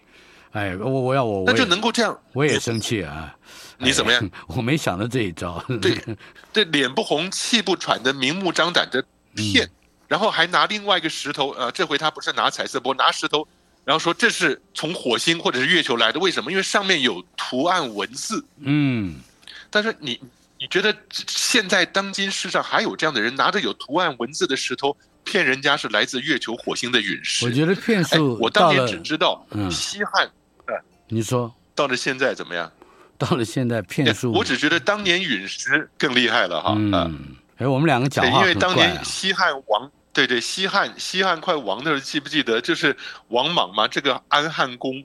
[0.51, 3.33] 哎，我我要我那就能够这样，我也生气啊。
[3.81, 4.29] 你怎么样？
[4.47, 5.63] 我没想到这一招。
[5.81, 6.01] 对，
[6.53, 9.03] 对，脸不红气不喘的，明目张胆的
[9.35, 9.69] 骗，
[10.07, 13.47] 然后还拿另外一个石头，呃，这回他不是拿彩色波，拿石头，
[13.83, 16.51] 然后说这是从火星或者是月球来的，为什么？
[16.51, 18.43] 因为上面有图案文字。
[18.59, 19.15] 嗯，
[19.69, 20.19] 但是你
[20.59, 20.95] 你觉得
[21.27, 27.45] 现在当今世上还有这样的人拿着有图案文字的石头骗人家是来自月球、火星的陨石？
[27.45, 30.29] 我觉得骗术，我当年只知道西汉，
[30.67, 30.75] 嗯，
[31.07, 32.71] 你说到了现在怎么样？
[33.21, 36.73] 到了现在骗术，我只觉得当年陨石更厉害了哈。
[36.75, 43.87] 嗯，哎，我们两个讲话、啊、因为当年西汉王，对对，西汉西汉快亡的时候，记不记得就是王莽嘛？
[43.87, 45.03] 这个安汉公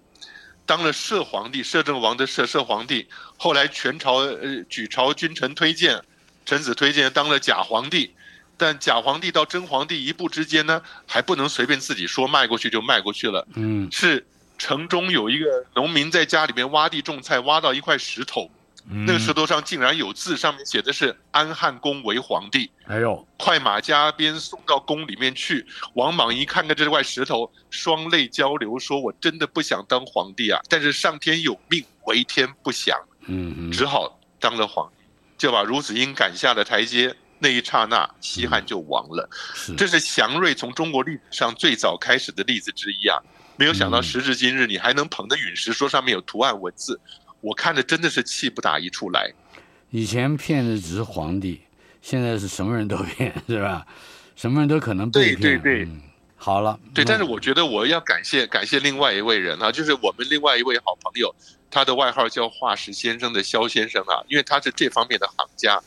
[0.64, 6.00] 当了摄皇帝，摄政王的摄摄皇帝，后来全朝呃举朝君臣推荐，
[6.46, 8.14] 臣子推荐当了假皇帝，
[8.56, 13.46] 但假皇帝到真皇帝一步之间呢，还不能随便自己说迈过去就迈过去了。
[13.56, 14.26] 嗯，是
[14.58, 18.50] 城中有一个农民在家里面挖地种菜，挖到一块石头。
[18.88, 22.70] 那个石头上竟然有字，上面写的是“安汉公为皇帝”。
[22.86, 25.66] 哎呦，快马加鞭送到宫里面去。
[25.94, 35.02] 王莽一看看这块石头，双泪交流，说：“我真的不想当皇帝啊，但是上天有命，为天不想，嗯，只好当了皇帝，
[35.36, 37.12] 就把孺子婴赶下了台阶。
[37.38, 39.28] 那一刹那，西汉就亡了。
[39.76, 43.18] 这是祥瑞从中国历史上最早开始的例子之一啊！
[43.56, 47.00] 没有想到时至今日，你还能捧着陨石，说上面有图案文字。”
[47.42, 49.32] 我看着真的是气不打一处来。
[49.90, 51.60] 以前骗的只是皇帝，
[52.02, 53.86] 现在是什么人都骗， 是吧？
[54.34, 55.40] 什么人都可能被骗。
[55.40, 56.02] 对对对，嗯、
[56.36, 56.78] 好了。
[56.92, 61.32] 对，但是我觉得我要感谢感谢另外一位人啊，就是我们另外一位好朋友，
[61.70, 65.80] 他的外号叫化石先生的肖先生啊，因为他是这方面的行家。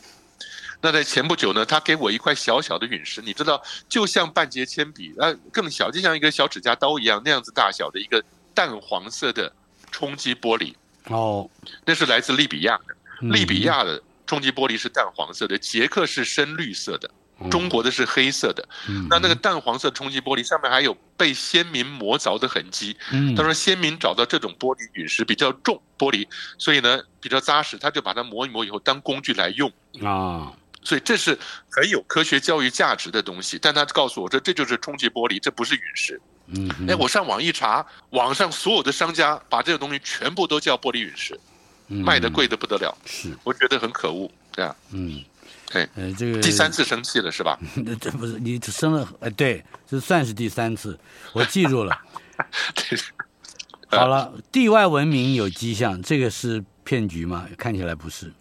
[0.82, 9.52] 那在前不久呢，他给我一块小小的陨石，你知道，就像半截铅笔，呃，更小，就像一个小指甲刀一样那样子大小的一个淡黄色的
[9.90, 10.74] 冲击玻璃。
[11.06, 11.48] 哦，
[11.84, 17.10] 那是来自利比亚的，利比亚的冲击玻璃是淡黄色的，捷克是深绿色的，
[17.50, 18.66] 中国的是黑色的。
[19.08, 22.96] 那那个淡黄色冲击玻璃上面还有被先民磨凿的痕迹。
[23.36, 26.26] 他说先民找到这种玻璃陨石比较重玻璃，
[26.58, 29.70] 所以呢比较扎实，他就把它磨一磨以后当工具来用
[30.02, 30.52] 啊。
[30.82, 31.38] 所以这是
[31.70, 33.58] 很有科学教育价值的东西。
[33.60, 36.20] 但他告诉我说这就是冲击玻璃，这不是陨石。
[36.52, 41.38] 嗯，哎，我上网一查，网上所有的商家把这个东西全部都叫玻璃陨石，
[41.86, 42.96] 卖的贵的不得了。
[43.06, 44.74] 是，我觉得很可恶，对啊。
[44.90, 45.22] 嗯，
[45.70, 47.56] 对，呃，这个第三次生气了是吧？
[47.86, 49.08] 那这不是你生了？
[49.20, 50.98] 哎，对，这算是第三次，
[51.32, 51.96] 我记住了。
[53.86, 57.46] 好了，地外文明有迹象，这个是骗局吗？
[57.56, 58.32] 看起来不是。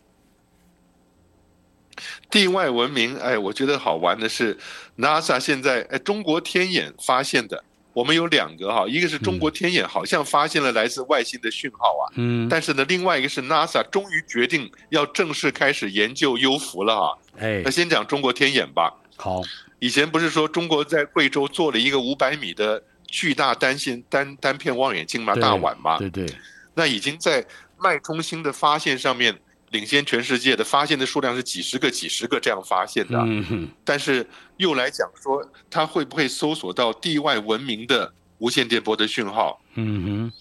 [2.29, 4.57] 地外文明，哎，我觉得好玩的是
[4.97, 7.63] ，NASA 现在哎，中国天眼发现的。
[7.91, 12.13] 我们有两个哈，一个是中国天眼，好像发现了来自外星的讯号啊。
[12.15, 12.47] 嗯。
[12.47, 17.17] 但是呢，另外一个是 NASA 终于决定要正式开始研究幽浮了哈。
[17.39, 17.61] 哎。
[17.65, 18.93] 那先讲中国天眼吧。
[19.17, 19.41] 好。
[19.79, 25.35] 以前不是说中国在贵州做了一个五百米的巨大单线单单片望远镜吗？
[25.35, 25.97] 大碗吗？
[25.97, 26.27] 对对。
[26.75, 27.45] 那已经在
[27.77, 29.37] 脉冲星的发现上面。
[29.71, 33.17] 领先全世界的发现的数量是几十个、几十个这样发现的，
[33.83, 34.27] 但是
[34.57, 39.61] 又来讲说，它会不会搜索到地外文明的无线电波的讯号？
[39.75, 40.33] 嗯哼，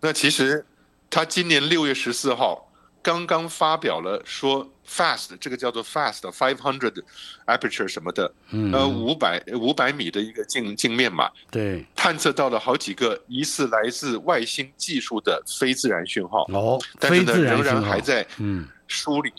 [0.00, 0.64] 那其实
[1.10, 4.71] 他今年六月十四号刚刚发表了说。
[4.94, 7.02] Fast 这个叫做 Fast five hundred
[7.46, 16.44] aperture 什么的，嗯、呃五百五百米的一个镜镜面嘛，对，探测到了好几个疑似来自外星技术的非自然讯号。
[16.52, 19.32] 哦，但是呢，仍然还在嗯梳理，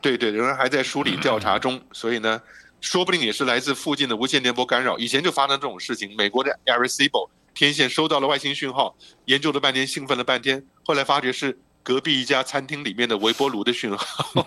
[0.00, 2.40] 对对，仍然还在梳理调查中，所以呢，
[2.80, 4.96] 说不定也是来自附近的无线电波干扰。
[4.98, 11.58] 以前就发生这种事情，美国的 Arecibo 天线收到了外星讯号，研究了半天，兴奋了半天，后来发觉是。
[11.82, 14.46] 隔壁一家餐厅里面的微波炉的讯号，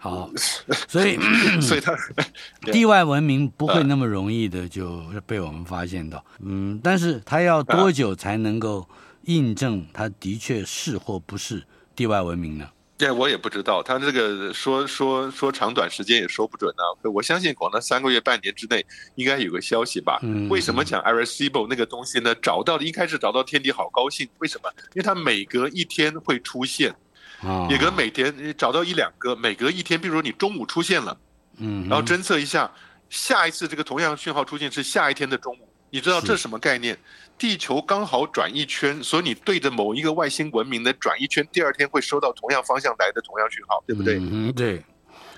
[0.00, 0.30] 好，
[0.88, 1.18] 所以
[1.60, 1.92] 所以 它
[2.72, 8.88] 地外文明不会那么容易的就被我们发现到，嗯，但是它要多久才能够
[9.22, 11.64] 印证它的确是或不是
[11.96, 12.68] 地外文明呢？
[12.98, 17.08] 对，我也不知道，他这个说说说长短时间也说不准呢、啊。
[17.14, 18.84] 我相信，可能三个月、半年之内
[19.14, 20.18] 应该有个消息吧。
[20.24, 22.34] 嗯、为什么讲 Arecibo 那个东西呢？
[22.42, 24.68] 找到的一开始找到天体好高兴，为什么？
[24.96, 26.92] 因为它每隔一天会出现，
[27.40, 31.16] 也、哦、隔每天找到一两个，每隔一天，比如说你中午出现了，
[31.58, 32.68] 嗯，然后侦测一下，
[33.08, 36.96] 下一次这个同样讯号出现是下一天的中午，你知道这是什么概念？
[37.38, 44.18] 地球刚好转一圈，所以你对着某一个外星文明的转一圈，第二天会收到同样方向来的同样讯号，对不对？
[44.18, 44.82] 嗯，对。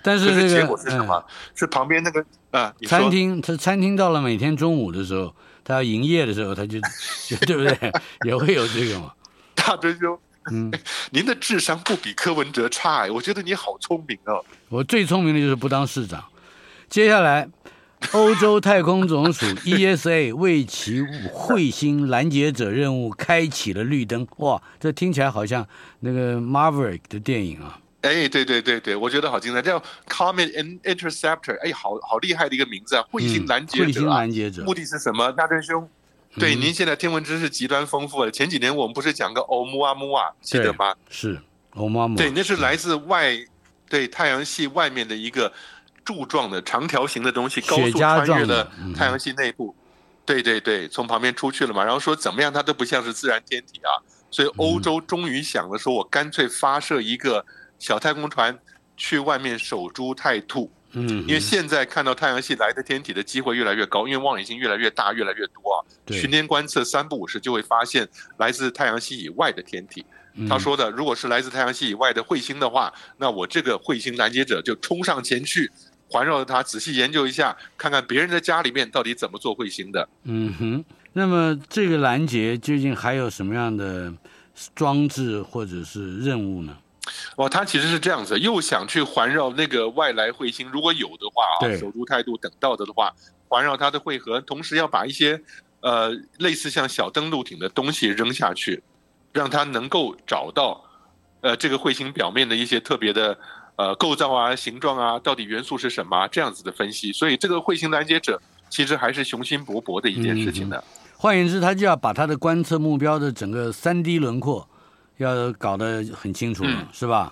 [0.02, 1.14] 但是这个结果是什么？
[1.14, 6.80] 嗯、是旁边那个啊，餐厅，他餐厅到了每天中午的时候，他要营业的时候，他就，
[7.28, 7.92] 就 对不对？
[8.24, 9.12] 也会有这个嘛。
[9.54, 10.18] 大追兄，
[10.50, 10.72] 嗯，
[11.12, 14.42] 您的智商不比柯文哲差哎，我觉得你好聪明哦。
[14.70, 16.24] 我最聪明的就是不当市长。
[16.88, 17.46] 接下来。
[18.12, 24.26] 欧洲太空总署 ESA 为其彗星拦截者任务开启了绿灯。
[24.38, 25.66] 哇，这听起来好像
[26.00, 27.78] 那个 Maverick 的电影啊！
[28.00, 30.50] 哎，对对对对，我觉得好精彩，叫 Comet
[30.82, 33.04] Interceptor，哎，好好厉害的一个名字啊！
[33.12, 35.30] 彗星拦截者，啊，彗星拦截者，目的是什么？
[35.32, 35.88] 大真兄，
[36.36, 38.30] 对，嗯、您现在天文知识极端丰富了。
[38.30, 40.94] 前几年我们不是讲个欧姆阿姆啊，记得吗？
[41.10, 41.38] 是
[41.74, 43.38] 欧姆阿姆，对，那是来自外，
[43.88, 45.52] 对太阳系外面的一个。
[46.10, 49.72] 柱状的长条形的东西，高速穿越了太阳系内部，
[50.26, 51.84] 对对对，从旁边出去了嘛。
[51.84, 53.94] 然后说怎么样，它都不像是自然天体啊。
[54.28, 57.46] 所以欧洲终于想了，说我干脆发射一个
[57.78, 58.58] 小太空船
[58.96, 60.68] 去外面守株待兔。
[60.94, 65.78] 嗯，因为现在看到太阳系来的天体的机会越来越高，因为望远镜越来越大、越来越多啊。
[66.04, 70.04] 对巡天观测三不五时就会发现来自太阳系以外的天体。
[70.48, 75.70] 他说的，如果是来自太阳系以外的彗星的话，那我这个彗星拦截者就冲上前去，
[76.10, 80.08] 环绕着它仔细研究一下，看看别人的家里面到底怎么做彗星的。
[80.24, 84.12] 嗯哼，那么这个拦截究竟还有什么样的
[84.74, 86.76] 装置或者是任务呢？
[87.36, 93.12] 哦，他其实是这样子，又想去环绕那个外来彗星，如果有的话啊，守株态度等到的的话，
[93.48, 95.40] 环绕它的汇合，同时要把一些
[95.80, 98.82] 呃类似像小登陆艇的东西扔下去，
[99.32, 100.84] 让它能够找到
[101.40, 103.36] 呃这个彗星表面的一些特别的
[103.80, 107.12] 呃构造啊、形状啊，到底元素是什么啊，这样子的分析。
[107.12, 110.76] 所以这个彗星拦截者其实还是雄心勃勃的一件事情的。
[110.76, 110.84] 嗯、
[111.16, 114.66] 换言之，他就要把他的观测目标的整个三 D 轮廓。
[115.16, 117.30] 要搞得很清楚，嗯、是吧？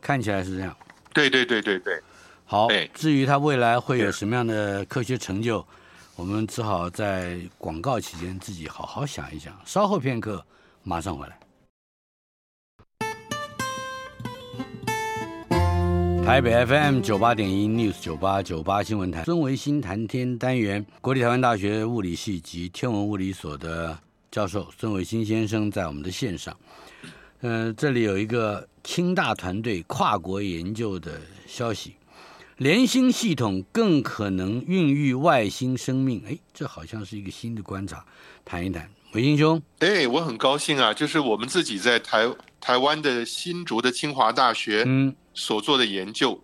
[0.00, 0.76] 看起来是这样。
[1.12, 2.00] 对对对对对。
[2.44, 5.66] 好，至于他未来会有什么样的科学成就，
[6.14, 9.52] 我们只好在广告期间自己好好想一想。
[9.64, 10.44] 稍后片刻，
[10.84, 11.36] 马上回来。
[16.26, 23.96] 台北 FM 九八点一 News 九八九八新闻台，孙维新谈天单元，国立台湾大学物理系及天文物理所的
[24.28, 26.54] 教授孙维新先生在我们的线上。
[27.42, 31.12] 嗯、呃，这里有一个清大团队跨国研究的
[31.46, 31.94] 消息，
[32.56, 36.20] 连星系统更可能孕育外星生命。
[36.26, 38.04] 哎，这好像是一个新的观察，
[38.44, 39.62] 谈一谈，维新兄。
[39.78, 42.28] 哎，我很高兴啊，就是我们自己在台
[42.60, 46.42] 台湾的新竹的清华大学嗯所做的研究，嗯、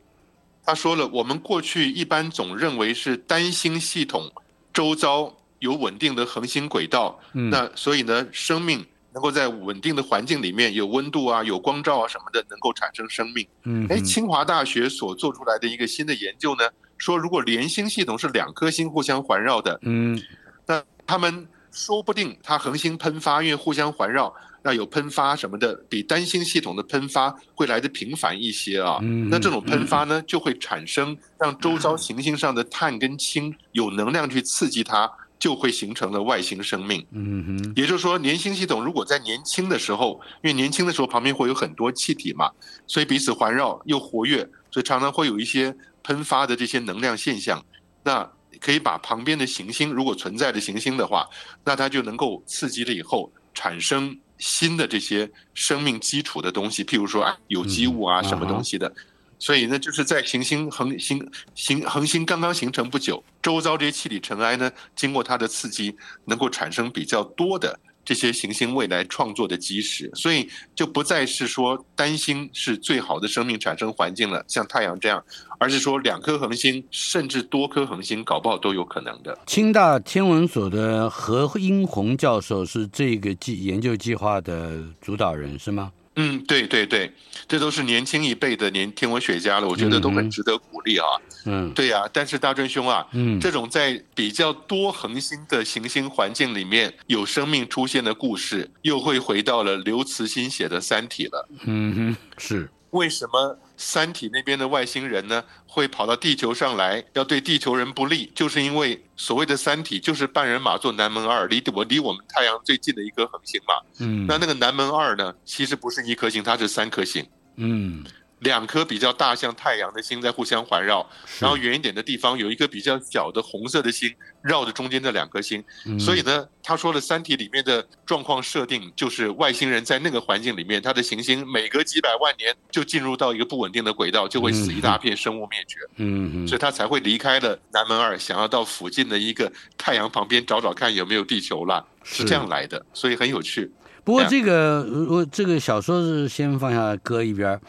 [0.64, 4.30] 他说了，我们过去一般总认为是单星系统
[4.72, 8.86] 周遭有稳定的恒星轨道，嗯、那所以呢，生命。
[9.14, 13.46] 能够在稳定的环境里面有温度啊、有光照啊什么的，能够产生生命。
[13.64, 20.18] 嗯，哎，清华大学所做出来的一个新的研究呢，说如果连星系统是两颗星互相环绕的，嗯，
[20.64, 28.98] 那他们说不定它恒星喷发，因为互相环绕，那有喷发什么的，比单星系统的喷发会来的频繁一些啊。
[29.02, 35.10] 嗯，那这种喷发呢，就会产生让周遭行星上的碳跟氢有能量去刺激它。
[35.42, 37.04] 就会形成了外星生命。
[37.10, 42.48] 嗯哼，也就是说，年轻系统如果在年轻的时候，因为年轻的时候旁边会有很多气体嘛，
[42.86, 47.60] 所以彼此环绕又活跃，所以常常会有一些喷发的这些能量现象。
[48.04, 48.24] 那
[48.60, 51.28] 可以把旁边的行星，如果存在的行星的话，
[51.64, 58.92] 那它就能够刺激了以后产生新的这些生命基础的东西，譬如说啊，有机物啊，什么东西的。
[59.38, 75.22] 所以呢，就是在行星恒星行恒星刚刚形成不久，周遭这些气体尘埃呢，经过它的刺激，能够产生比较多的这些行星未来创作的基石，所以就不再是说单星是最好的生命产生环境了，像太阳这样，
[75.58, 79.38] 而是说两颗恒星甚至多颗恒星，搞不好都有可能的。
[79.46, 85.92] 清大天文所的何英红教授是这个计研究计划的主导人，是吗？
[86.16, 87.10] 嗯，对对对，
[87.48, 91.06] 这都是年轻一辈的年天文学家了，我觉得都很值得鼓励啊。
[91.46, 101.48] 嗯，对呀、啊，但是大春兄啊，嗯，这种在比较多恒星的行星环境里面有生命出现的故事，又会回到了刘慈欣写的《三体》了。
[101.64, 102.70] 嗯哼，是。
[102.90, 108.30] 为什么三体那边的外星人呢，会跑到地球上来，要对地球人不利？
[108.34, 113.74] 就是因为所谓的三体就是半人马座南门二，离我离我们太阳最近的一颗恒星嘛。
[113.98, 117.26] 嗯，那那个南门二呢，其实不是一颗星，它是三颗星。
[117.56, 118.04] 嗯。
[118.42, 121.08] 两颗比较大像太阳的星在互相环绕，
[121.40, 125.62] 然后远一点的地方有一个比较小的红色的星绕着中间的两颗星，
[125.98, 135.78] 所以呢，他说的《三体》里面的状况设定就是外星人在那个环境里面，它的行星每隔几百万年就进入到一个不稳定的轨道，就会死一大片，生物灭绝。
[135.96, 143.70] 嗯嗯，所以他才会离开了南门二，想要到附近的一个太阳旁边找找看有没有地球了，是这样来的，所以很有趣。
[144.02, 147.60] 不过这个我这个小说是先放下搁一边。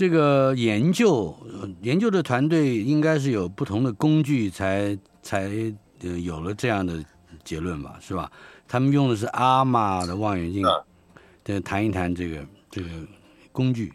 [0.00, 1.36] 这个研究
[1.82, 5.42] 研究的团队应该是有不同的工具才才
[6.00, 7.04] 呃有了这样的
[7.44, 8.32] 结论吧，是吧？
[8.66, 10.64] 他们用的是阿玛的望远镜，
[11.44, 12.88] 对，谈一谈这个这个
[13.52, 13.92] 工具。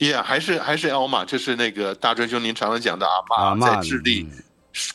[0.00, 4.26] Yeah，还是还是阿玛，这是那个大专兄您常常讲的阿玛，在智利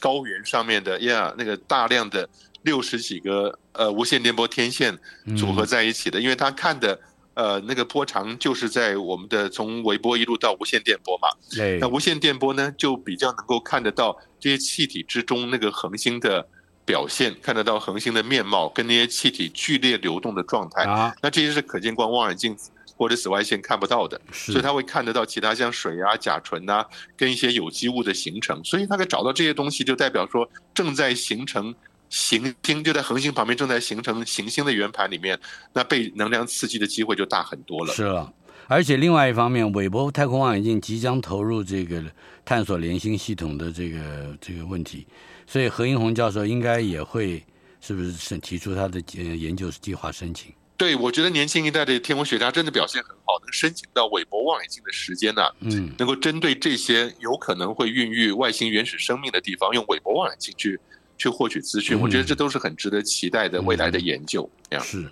[0.01, 2.27] 高原上面的，Yeah，那个大量的
[2.63, 4.99] 六十几个呃无线电波天线
[5.37, 6.99] 组合在一起的，因为他看的。
[7.39, 11.29] 呃，那个波长就是在我们的从微波一路到无线电波嘛。
[11.49, 11.79] 对。
[11.79, 16.45] 那无线电波呢，就比较能够看得到这些气体之中那个恒星的
[16.83, 20.83] 表现，看得到恒星的面貌跟那些气体剧烈流动的状态。
[20.83, 21.15] 啊。
[21.21, 22.53] 那这些是可见光望远镜
[22.97, 26.85] 或者紫外线看不到的，所以他会看得到其他像水啊、甲醇啊，
[27.15, 28.61] 跟一些有机物的形成。
[28.65, 31.73] 所以他可以找到这些东西，就代表说正在形成
[32.09, 35.39] 行星，就在恒星旁边正在形成行星的圆盘里面，
[35.73, 37.93] 那被能量刺激的机会就大很多了。
[37.93, 38.33] 是了，
[38.67, 42.03] 而且另外一方面，韦伯太空望远镜即将投入这个
[42.43, 45.05] 探索连星系统的这个这个问题，
[45.47, 47.43] 所以何英红教授应该也会
[47.79, 50.51] 是不是是提出他的呃研究计划申请？
[50.77, 60.79] 对，我觉得年轻一代的天文学家真的表现很好，能申请到韦伯望远镜的时间呢、啊，嗯，能够针对这些有可能会孕育外星原始生命的地方，用韦伯望远镜去
[61.19, 64.49] 去获取资讯，嗯、我觉得这都是很值得期待的未来的研究。
[64.69, 65.05] 嗯、是，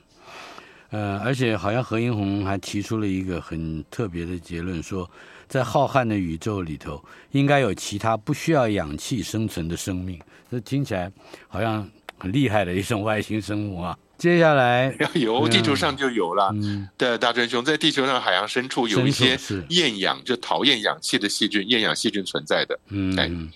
[0.89, 5.07] 呃，而且好像何英红还提出了一个很特别的结论，说
[5.47, 10.19] 在浩瀚的宇宙里头，应该有其他不需要氧气生存的生命。
[10.49, 11.11] 这听起来
[11.49, 11.87] 好像
[12.17, 13.95] 很厉害的一种外星生物啊。
[14.17, 16.49] 接下来要 有，地球上就有了。
[16.55, 19.37] 嗯，对，大真兄，在地球上海洋深处有一些
[19.69, 22.79] 厌氧，就讨厌氧气的细菌，厌氧细菌存在的。
[22.87, 23.51] 嗯，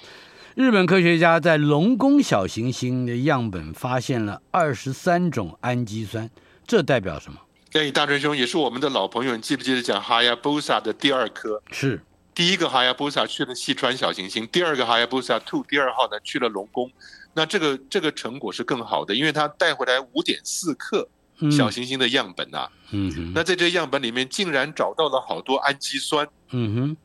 [0.56, 6.30] 日本科学家在龙宫小行星的样本发现了二十三种氨基酸，
[6.68, 7.40] 这代表什么？
[7.72, 11.62] 哎，大真兄也是我们的老朋友，你记不记得讲哈亚波萨的第二颗？
[11.72, 12.02] 是
[12.36, 16.92] 第一个哈亚波萨去了细川小行星，第二个哈亚波萨 two 第二号呢去了龙宫。
[17.34, 21.08] 那这个这个成果是更好的，因为它带回来五点四克
[21.50, 26.98] 小行星的样本啊，嗯哼，那在这样本里面竟然找到了好多氨基酸，嗯哼，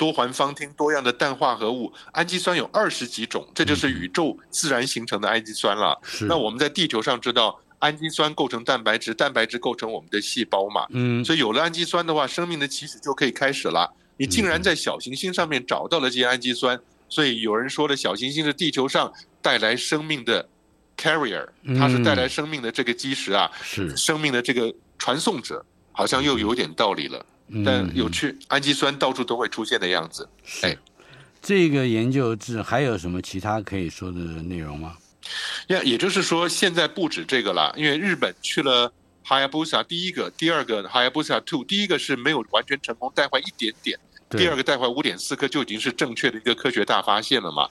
[0.00, 6.00] 多环芳烃多样的氮化合物，氨基酸有二十几种，这就是宇宙自然形成的氨基酸了。
[6.02, 13.94] 是，那我们在地球上知道，氨基酸构成蛋白质，蛋白质构成我们的细胞嘛，嗯，所以有了氨基酸的话，生命的起始就可以开始了。
[14.16, 16.80] 你竟然在小行星上面找到了这些氨基酸。
[17.10, 20.48] 所以有人说的小行星是地球上带来生命的
[20.96, 21.44] carrier，
[21.76, 27.26] 它是带来生命的这个基石啊，是生命的这个传送者，好像又有点道理了。
[27.64, 30.28] 但有趣，氨基酸到处都会出现的样子。
[30.62, 30.76] 哎，
[31.42, 34.96] 这个研究是还有什么其他可以说的内容吗？
[35.68, 38.92] 呀，也就是说现在不止这个了，因为日本去了
[39.22, 43.98] 哈亚布萨第一个，第二个哈亚布萨 two，第一个是没有完全成功，带坏一点点。
[44.30, 47.68] 第二个带坏五点四克就已经是正确的一个科学大发现了嘛？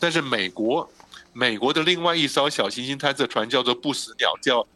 [0.00, 0.90] 但是美国，
[1.32, 4.66] 美国的另外一艘小行星探测船叫做不死鸟，叫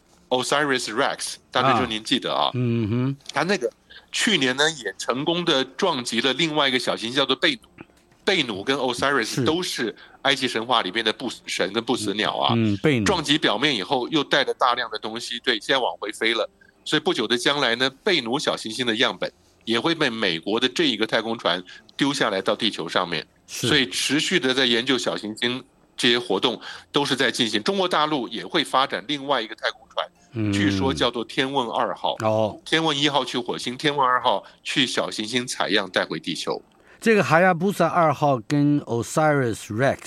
[0.43, 2.51] Osiris Rex，大概就您记得啊？
[2.55, 3.71] 嗯哼，他那个
[4.11, 7.85] 去年呢也成功的撞击了另外一个小行星叫做贝努，
[8.25, 12.55] 贝努跟 Osiris 都是埃及神话里面的不死神跟不死鸟啊。
[12.57, 16.49] 嗯，贝努撞击表面以后又带着大量的东西，对，现在往回飞了，
[16.85, 19.33] 所以不久的将来呢，贝努小行星的样本。
[19.67, 21.65] 也会被美国的这一个太空船
[21.97, 25.65] 丢下来到地球上面，所以持续的在研究小行星
[25.97, 26.61] 这些活动
[26.93, 27.63] 都是在进行。
[27.63, 30.07] 中国大陆也会发展另外一个太空船，
[30.53, 32.17] 据说叫做天问二号。
[32.21, 36.61] 哦，天问一号去火星，天问二号去小行星采样带回地球。
[37.01, 39.99] 这个哈亚布萨二号跟 Osiris Rex，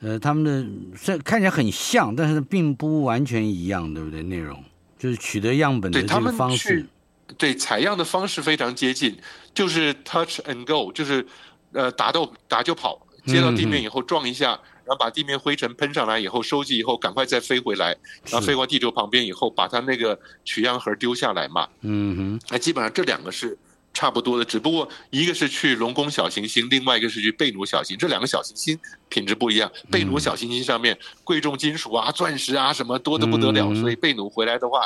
[0.00, 0.64] 呃，他们的
[1.02, 4.22] 这看起来很像，但是并不完全一样，对不对？
[4.22, 4.62] 内容
[4.98, 6.86] 就是取得样本的这个方式。
[7.38, 9.16] 对，采样的方式非常接近，
[9.54, 11.24] 就是 touch and go，就是，
[11.72, 13.00] 呃，打斗打就跑，
[13.30, 17.96] 接到地面以后撞一下，嗯、然后把地面灰尘喷上来以后收集以后，赶快再飞回来，
[18.30, 21.68] 然后飞过地球旁边以后，把它那个取样盒丢下来嘛。
[21.82, 23.56] 嗯哼，那基本上这两个是
[23.92, 28.78] 差不多的，只不过一个是去龙宫小行星，另外一个是去贝努小行星，这两个小行星
[29.08, 29.70] 品质不一样。
[29.90, 34.80] 贝努小行星上面贵重金属啊、钻石啊什么多的不得了，嗯、 所以贝努回来的话。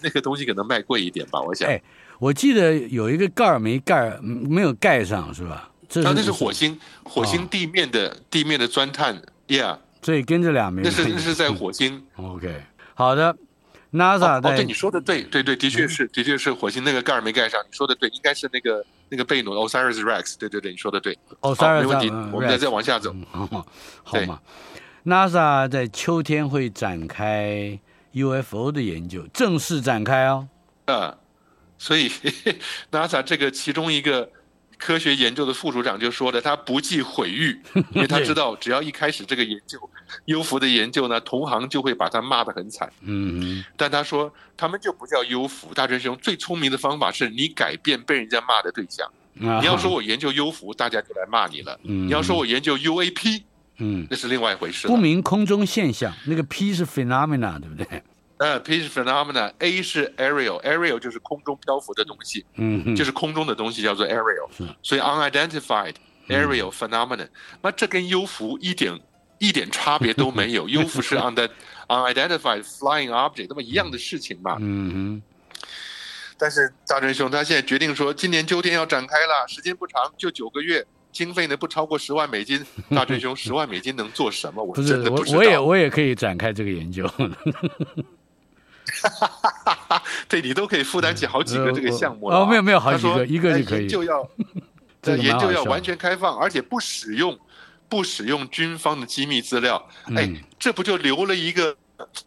[0.00, 1.68] 那个东西可能卖贵一点吧，我想。
[1.68, 1.82] 哎，
[2.20, 5.71] 我记得有一个盖儿没盖，没有盖上，是吧？
[5.92, 9.76] 这是、啊、那是火星，火星地面的、哦、地面的钻探，Yeah。
[10.00, 10.82] 所以跟这俩没。
[10.82, 12.02] 那是那是在火星。
[12.16, 12.62] 嗯、OK，
[12.94, 13.36] 好的。
[13.92, 14.50] NASA 在。
[14.50, 17.60] 哦，对，你说的对，对对，的确是，的确是火星那个盖儿没盖上。
[17.62, 20.36] 你说的对，应该是那个那个贝努 Osiris Rex。
[20.38, 21.18] 对对对，你说的对。
[21.42, 23.14] Osiris 没问题，我们再再往下走。
[23.30, 23.64] 好嘛，
[24.02, 24.40] 好嘛。
[25.04, 27.78] NASA 在秋天会展开。
[28.14, 30.46] UFO 的研究正式展开哦，
[30.84, 31.16] 啊，
[31.78, 32.10] 所以
[32.92, 34.28] NASA 这个其中一个
[34.84, 37.56] 科学研究的副组长就说的，他不计毁誉，
[37.94, 39.78] 因为他知道只要一开始这个研究
[40.24, 42.92] 幽浮的研究呢，同行就会把他骂得很惨。
[43.02, 49.08] 嗯，但他说他们就不叫幽浮，大真兄最聪明的方法是你改变被人家骂的对象。
[49.34, 51.78] 你要说我研究幽浮，大家就来骂你了。
[51.82, 53.42] 你要说我研究 UAP。
[53.78, 54.86] 嗯，那是另外一回事。
[54.86, 58.02] 不明空中现象，那个 P 是 phenomena，对不对？
[58.42, 64.48] 呃、uh,，P 是 phenomena，A 是 aerial，aerial 就是空中漂浮的东西，嗯，就是空中的东西叫做 aerial，
[64.82, 65.94] 所以 unidentified
[66.26, 67.30] aerial phenomenon，、嗯、
[67.62, 68.98] 那这跟幽浮一点
[69.38, 71.36] 一点差别都没有， 幽浮是 un
[71.86, 74.56] unidentified flying object，那么一样的事情嘛。
[74.58, 75.22] 嗯嗯。
[76.36, 82.66] 但是大真兄他现在决定说，今年秋天要展开了，时间不长，就九个月，经费呢不超过十万美金。
[82.90, 84.64] 大春兄，十万美金能做什么？
[84.64, 85.38] 我真的不知道。
[85.38, 87.08] 我也我也可以展开这个研究。
[90.28, 92.38] 对，你都可以负担起好几个这个项目了。
[92.38, 93.88] 哦，没有没有好几个，一个就可以。
[93.88, 94.28] 就要
[95.00, 97.38] 这研究要 完全开放，而且不使用
[97.88, 99.88] 不使用军方的机密资料。
[100.16, 101.76] 哎，这不就留了一个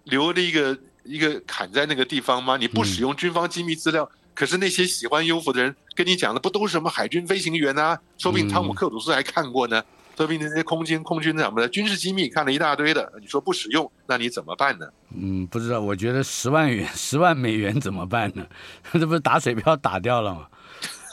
[0.04, 0.78] 留了一个。
[1.08, 2.58] 一个坎在那个地方吗？
[2.58, 7.96] 你不使用军方机密资料，嗯、可是那些喜欢优抚的人跟你讲的不都是什么海军飞行员啊？
[8.18, 9.84] 说不定汤姆克鲁斯还看过呢。
[10.16, 13.12] 嗯、说不定那些空军、空军什么的军事机密看了一大堆的。
[13.20, 14.88] 你说不使用，那你怎么办呢？
[15.16, 15.80] 嗯，不知道。
[15.80, 18.46] 我觉得十万元、 十万美元怎么办呢？
[18.94, 20.48] 这不是打水漂打掉了吗？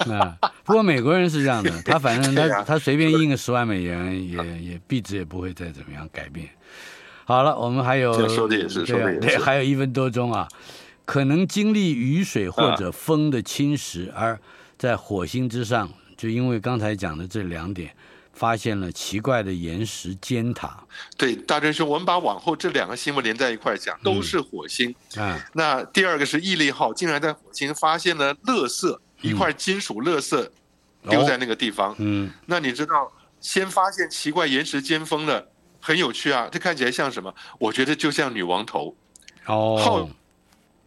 [0.19, 6.49] 啊，不过美国人是这样的，他反正他、啊、他随便印个十万美元也，也也币值也不会再怎么样改变。
[7.25, 10.49] 好了，我们还有说的也是，说的也是，对，还有一分多钟啊，
[11.05, 14.37] 可能经历雨水或者风的侵蚀，而
[14.77, 17.95] 在火星之上，就因为刚才讲的这两点，
[18.33, 20.83] 发现了奇怪的岩石尖塔。
[21.17, 24.95] 对，大真兄，我们把往后这两个新闻连在一块讲，都是火星。
[25.17, 30.49] 嗯，那第二个是毅力号，竟然在火星发现了垃圾，一块金属垃圾
[31.09, 31.95] 丢在那个地方。
[31.99, 35.49] 嗯，那你知道，先发现奇怪岩石尖峰的。
[35.85, 37.35] 很有趣啊，这看起来像什么？
[37.59, 38.95] 我觉得就像女王头。
[39.47, 39.77] 哦。
[39.77, 40.09] 好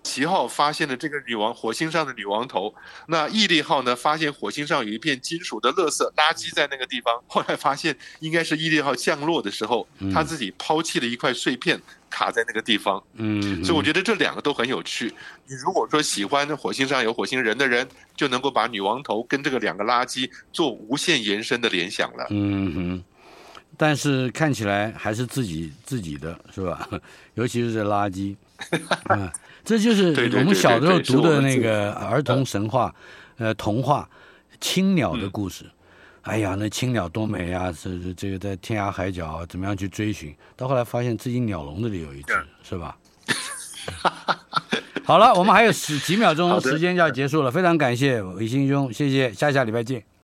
[0.05, 2.73] 奇号发现了这个女王火星上的女王头，
[3.07, 3.95] 那毅力号呢？
[3.95, 7.19] 发现火星上有一片金属的垃圾垃圾在那个地方。
[7.27, 13.03] 后来发现应该是毅力号降落的时候，他自己抛弃了一块碎片卡在那个地方。
[13.15, 13.63] 嗯。
[13.63, 15.11] 所以我觉得这两个都很有趣。
[15.47, 22.27] 你如果说喜欢火星上有火星人的人，就能够把女王头跟这个两个垃圾做无限延伸的联想了。
[22.29, 23.03] 嗯哼。
[23.77, 26.87] 但是看起来还是自己自己的是吧？
[27.35, 28.33] 尤其是这垃圾，
[29.11, 29.29] 嗯，
[29.65, 32.93] 这就是我们小时候读的那个儿童神话，
[33.37, 34.07] 呃，童话
[34.61, 35.65] 《青鸟》的故事。
[36.21, 37.71] 哎呀，那青鸟多美啊！
[37.71, 40.35] 是这个在天涯海角怎么样去追寻？
[40.55, 42.95] 到后来发现自己鸟笼子里有一只，是吧？
[45.03, 50.05] 好了，我们还有十几秒钟时间就要结束了，非常感谢维新兄，谢谢，下下礼拜见。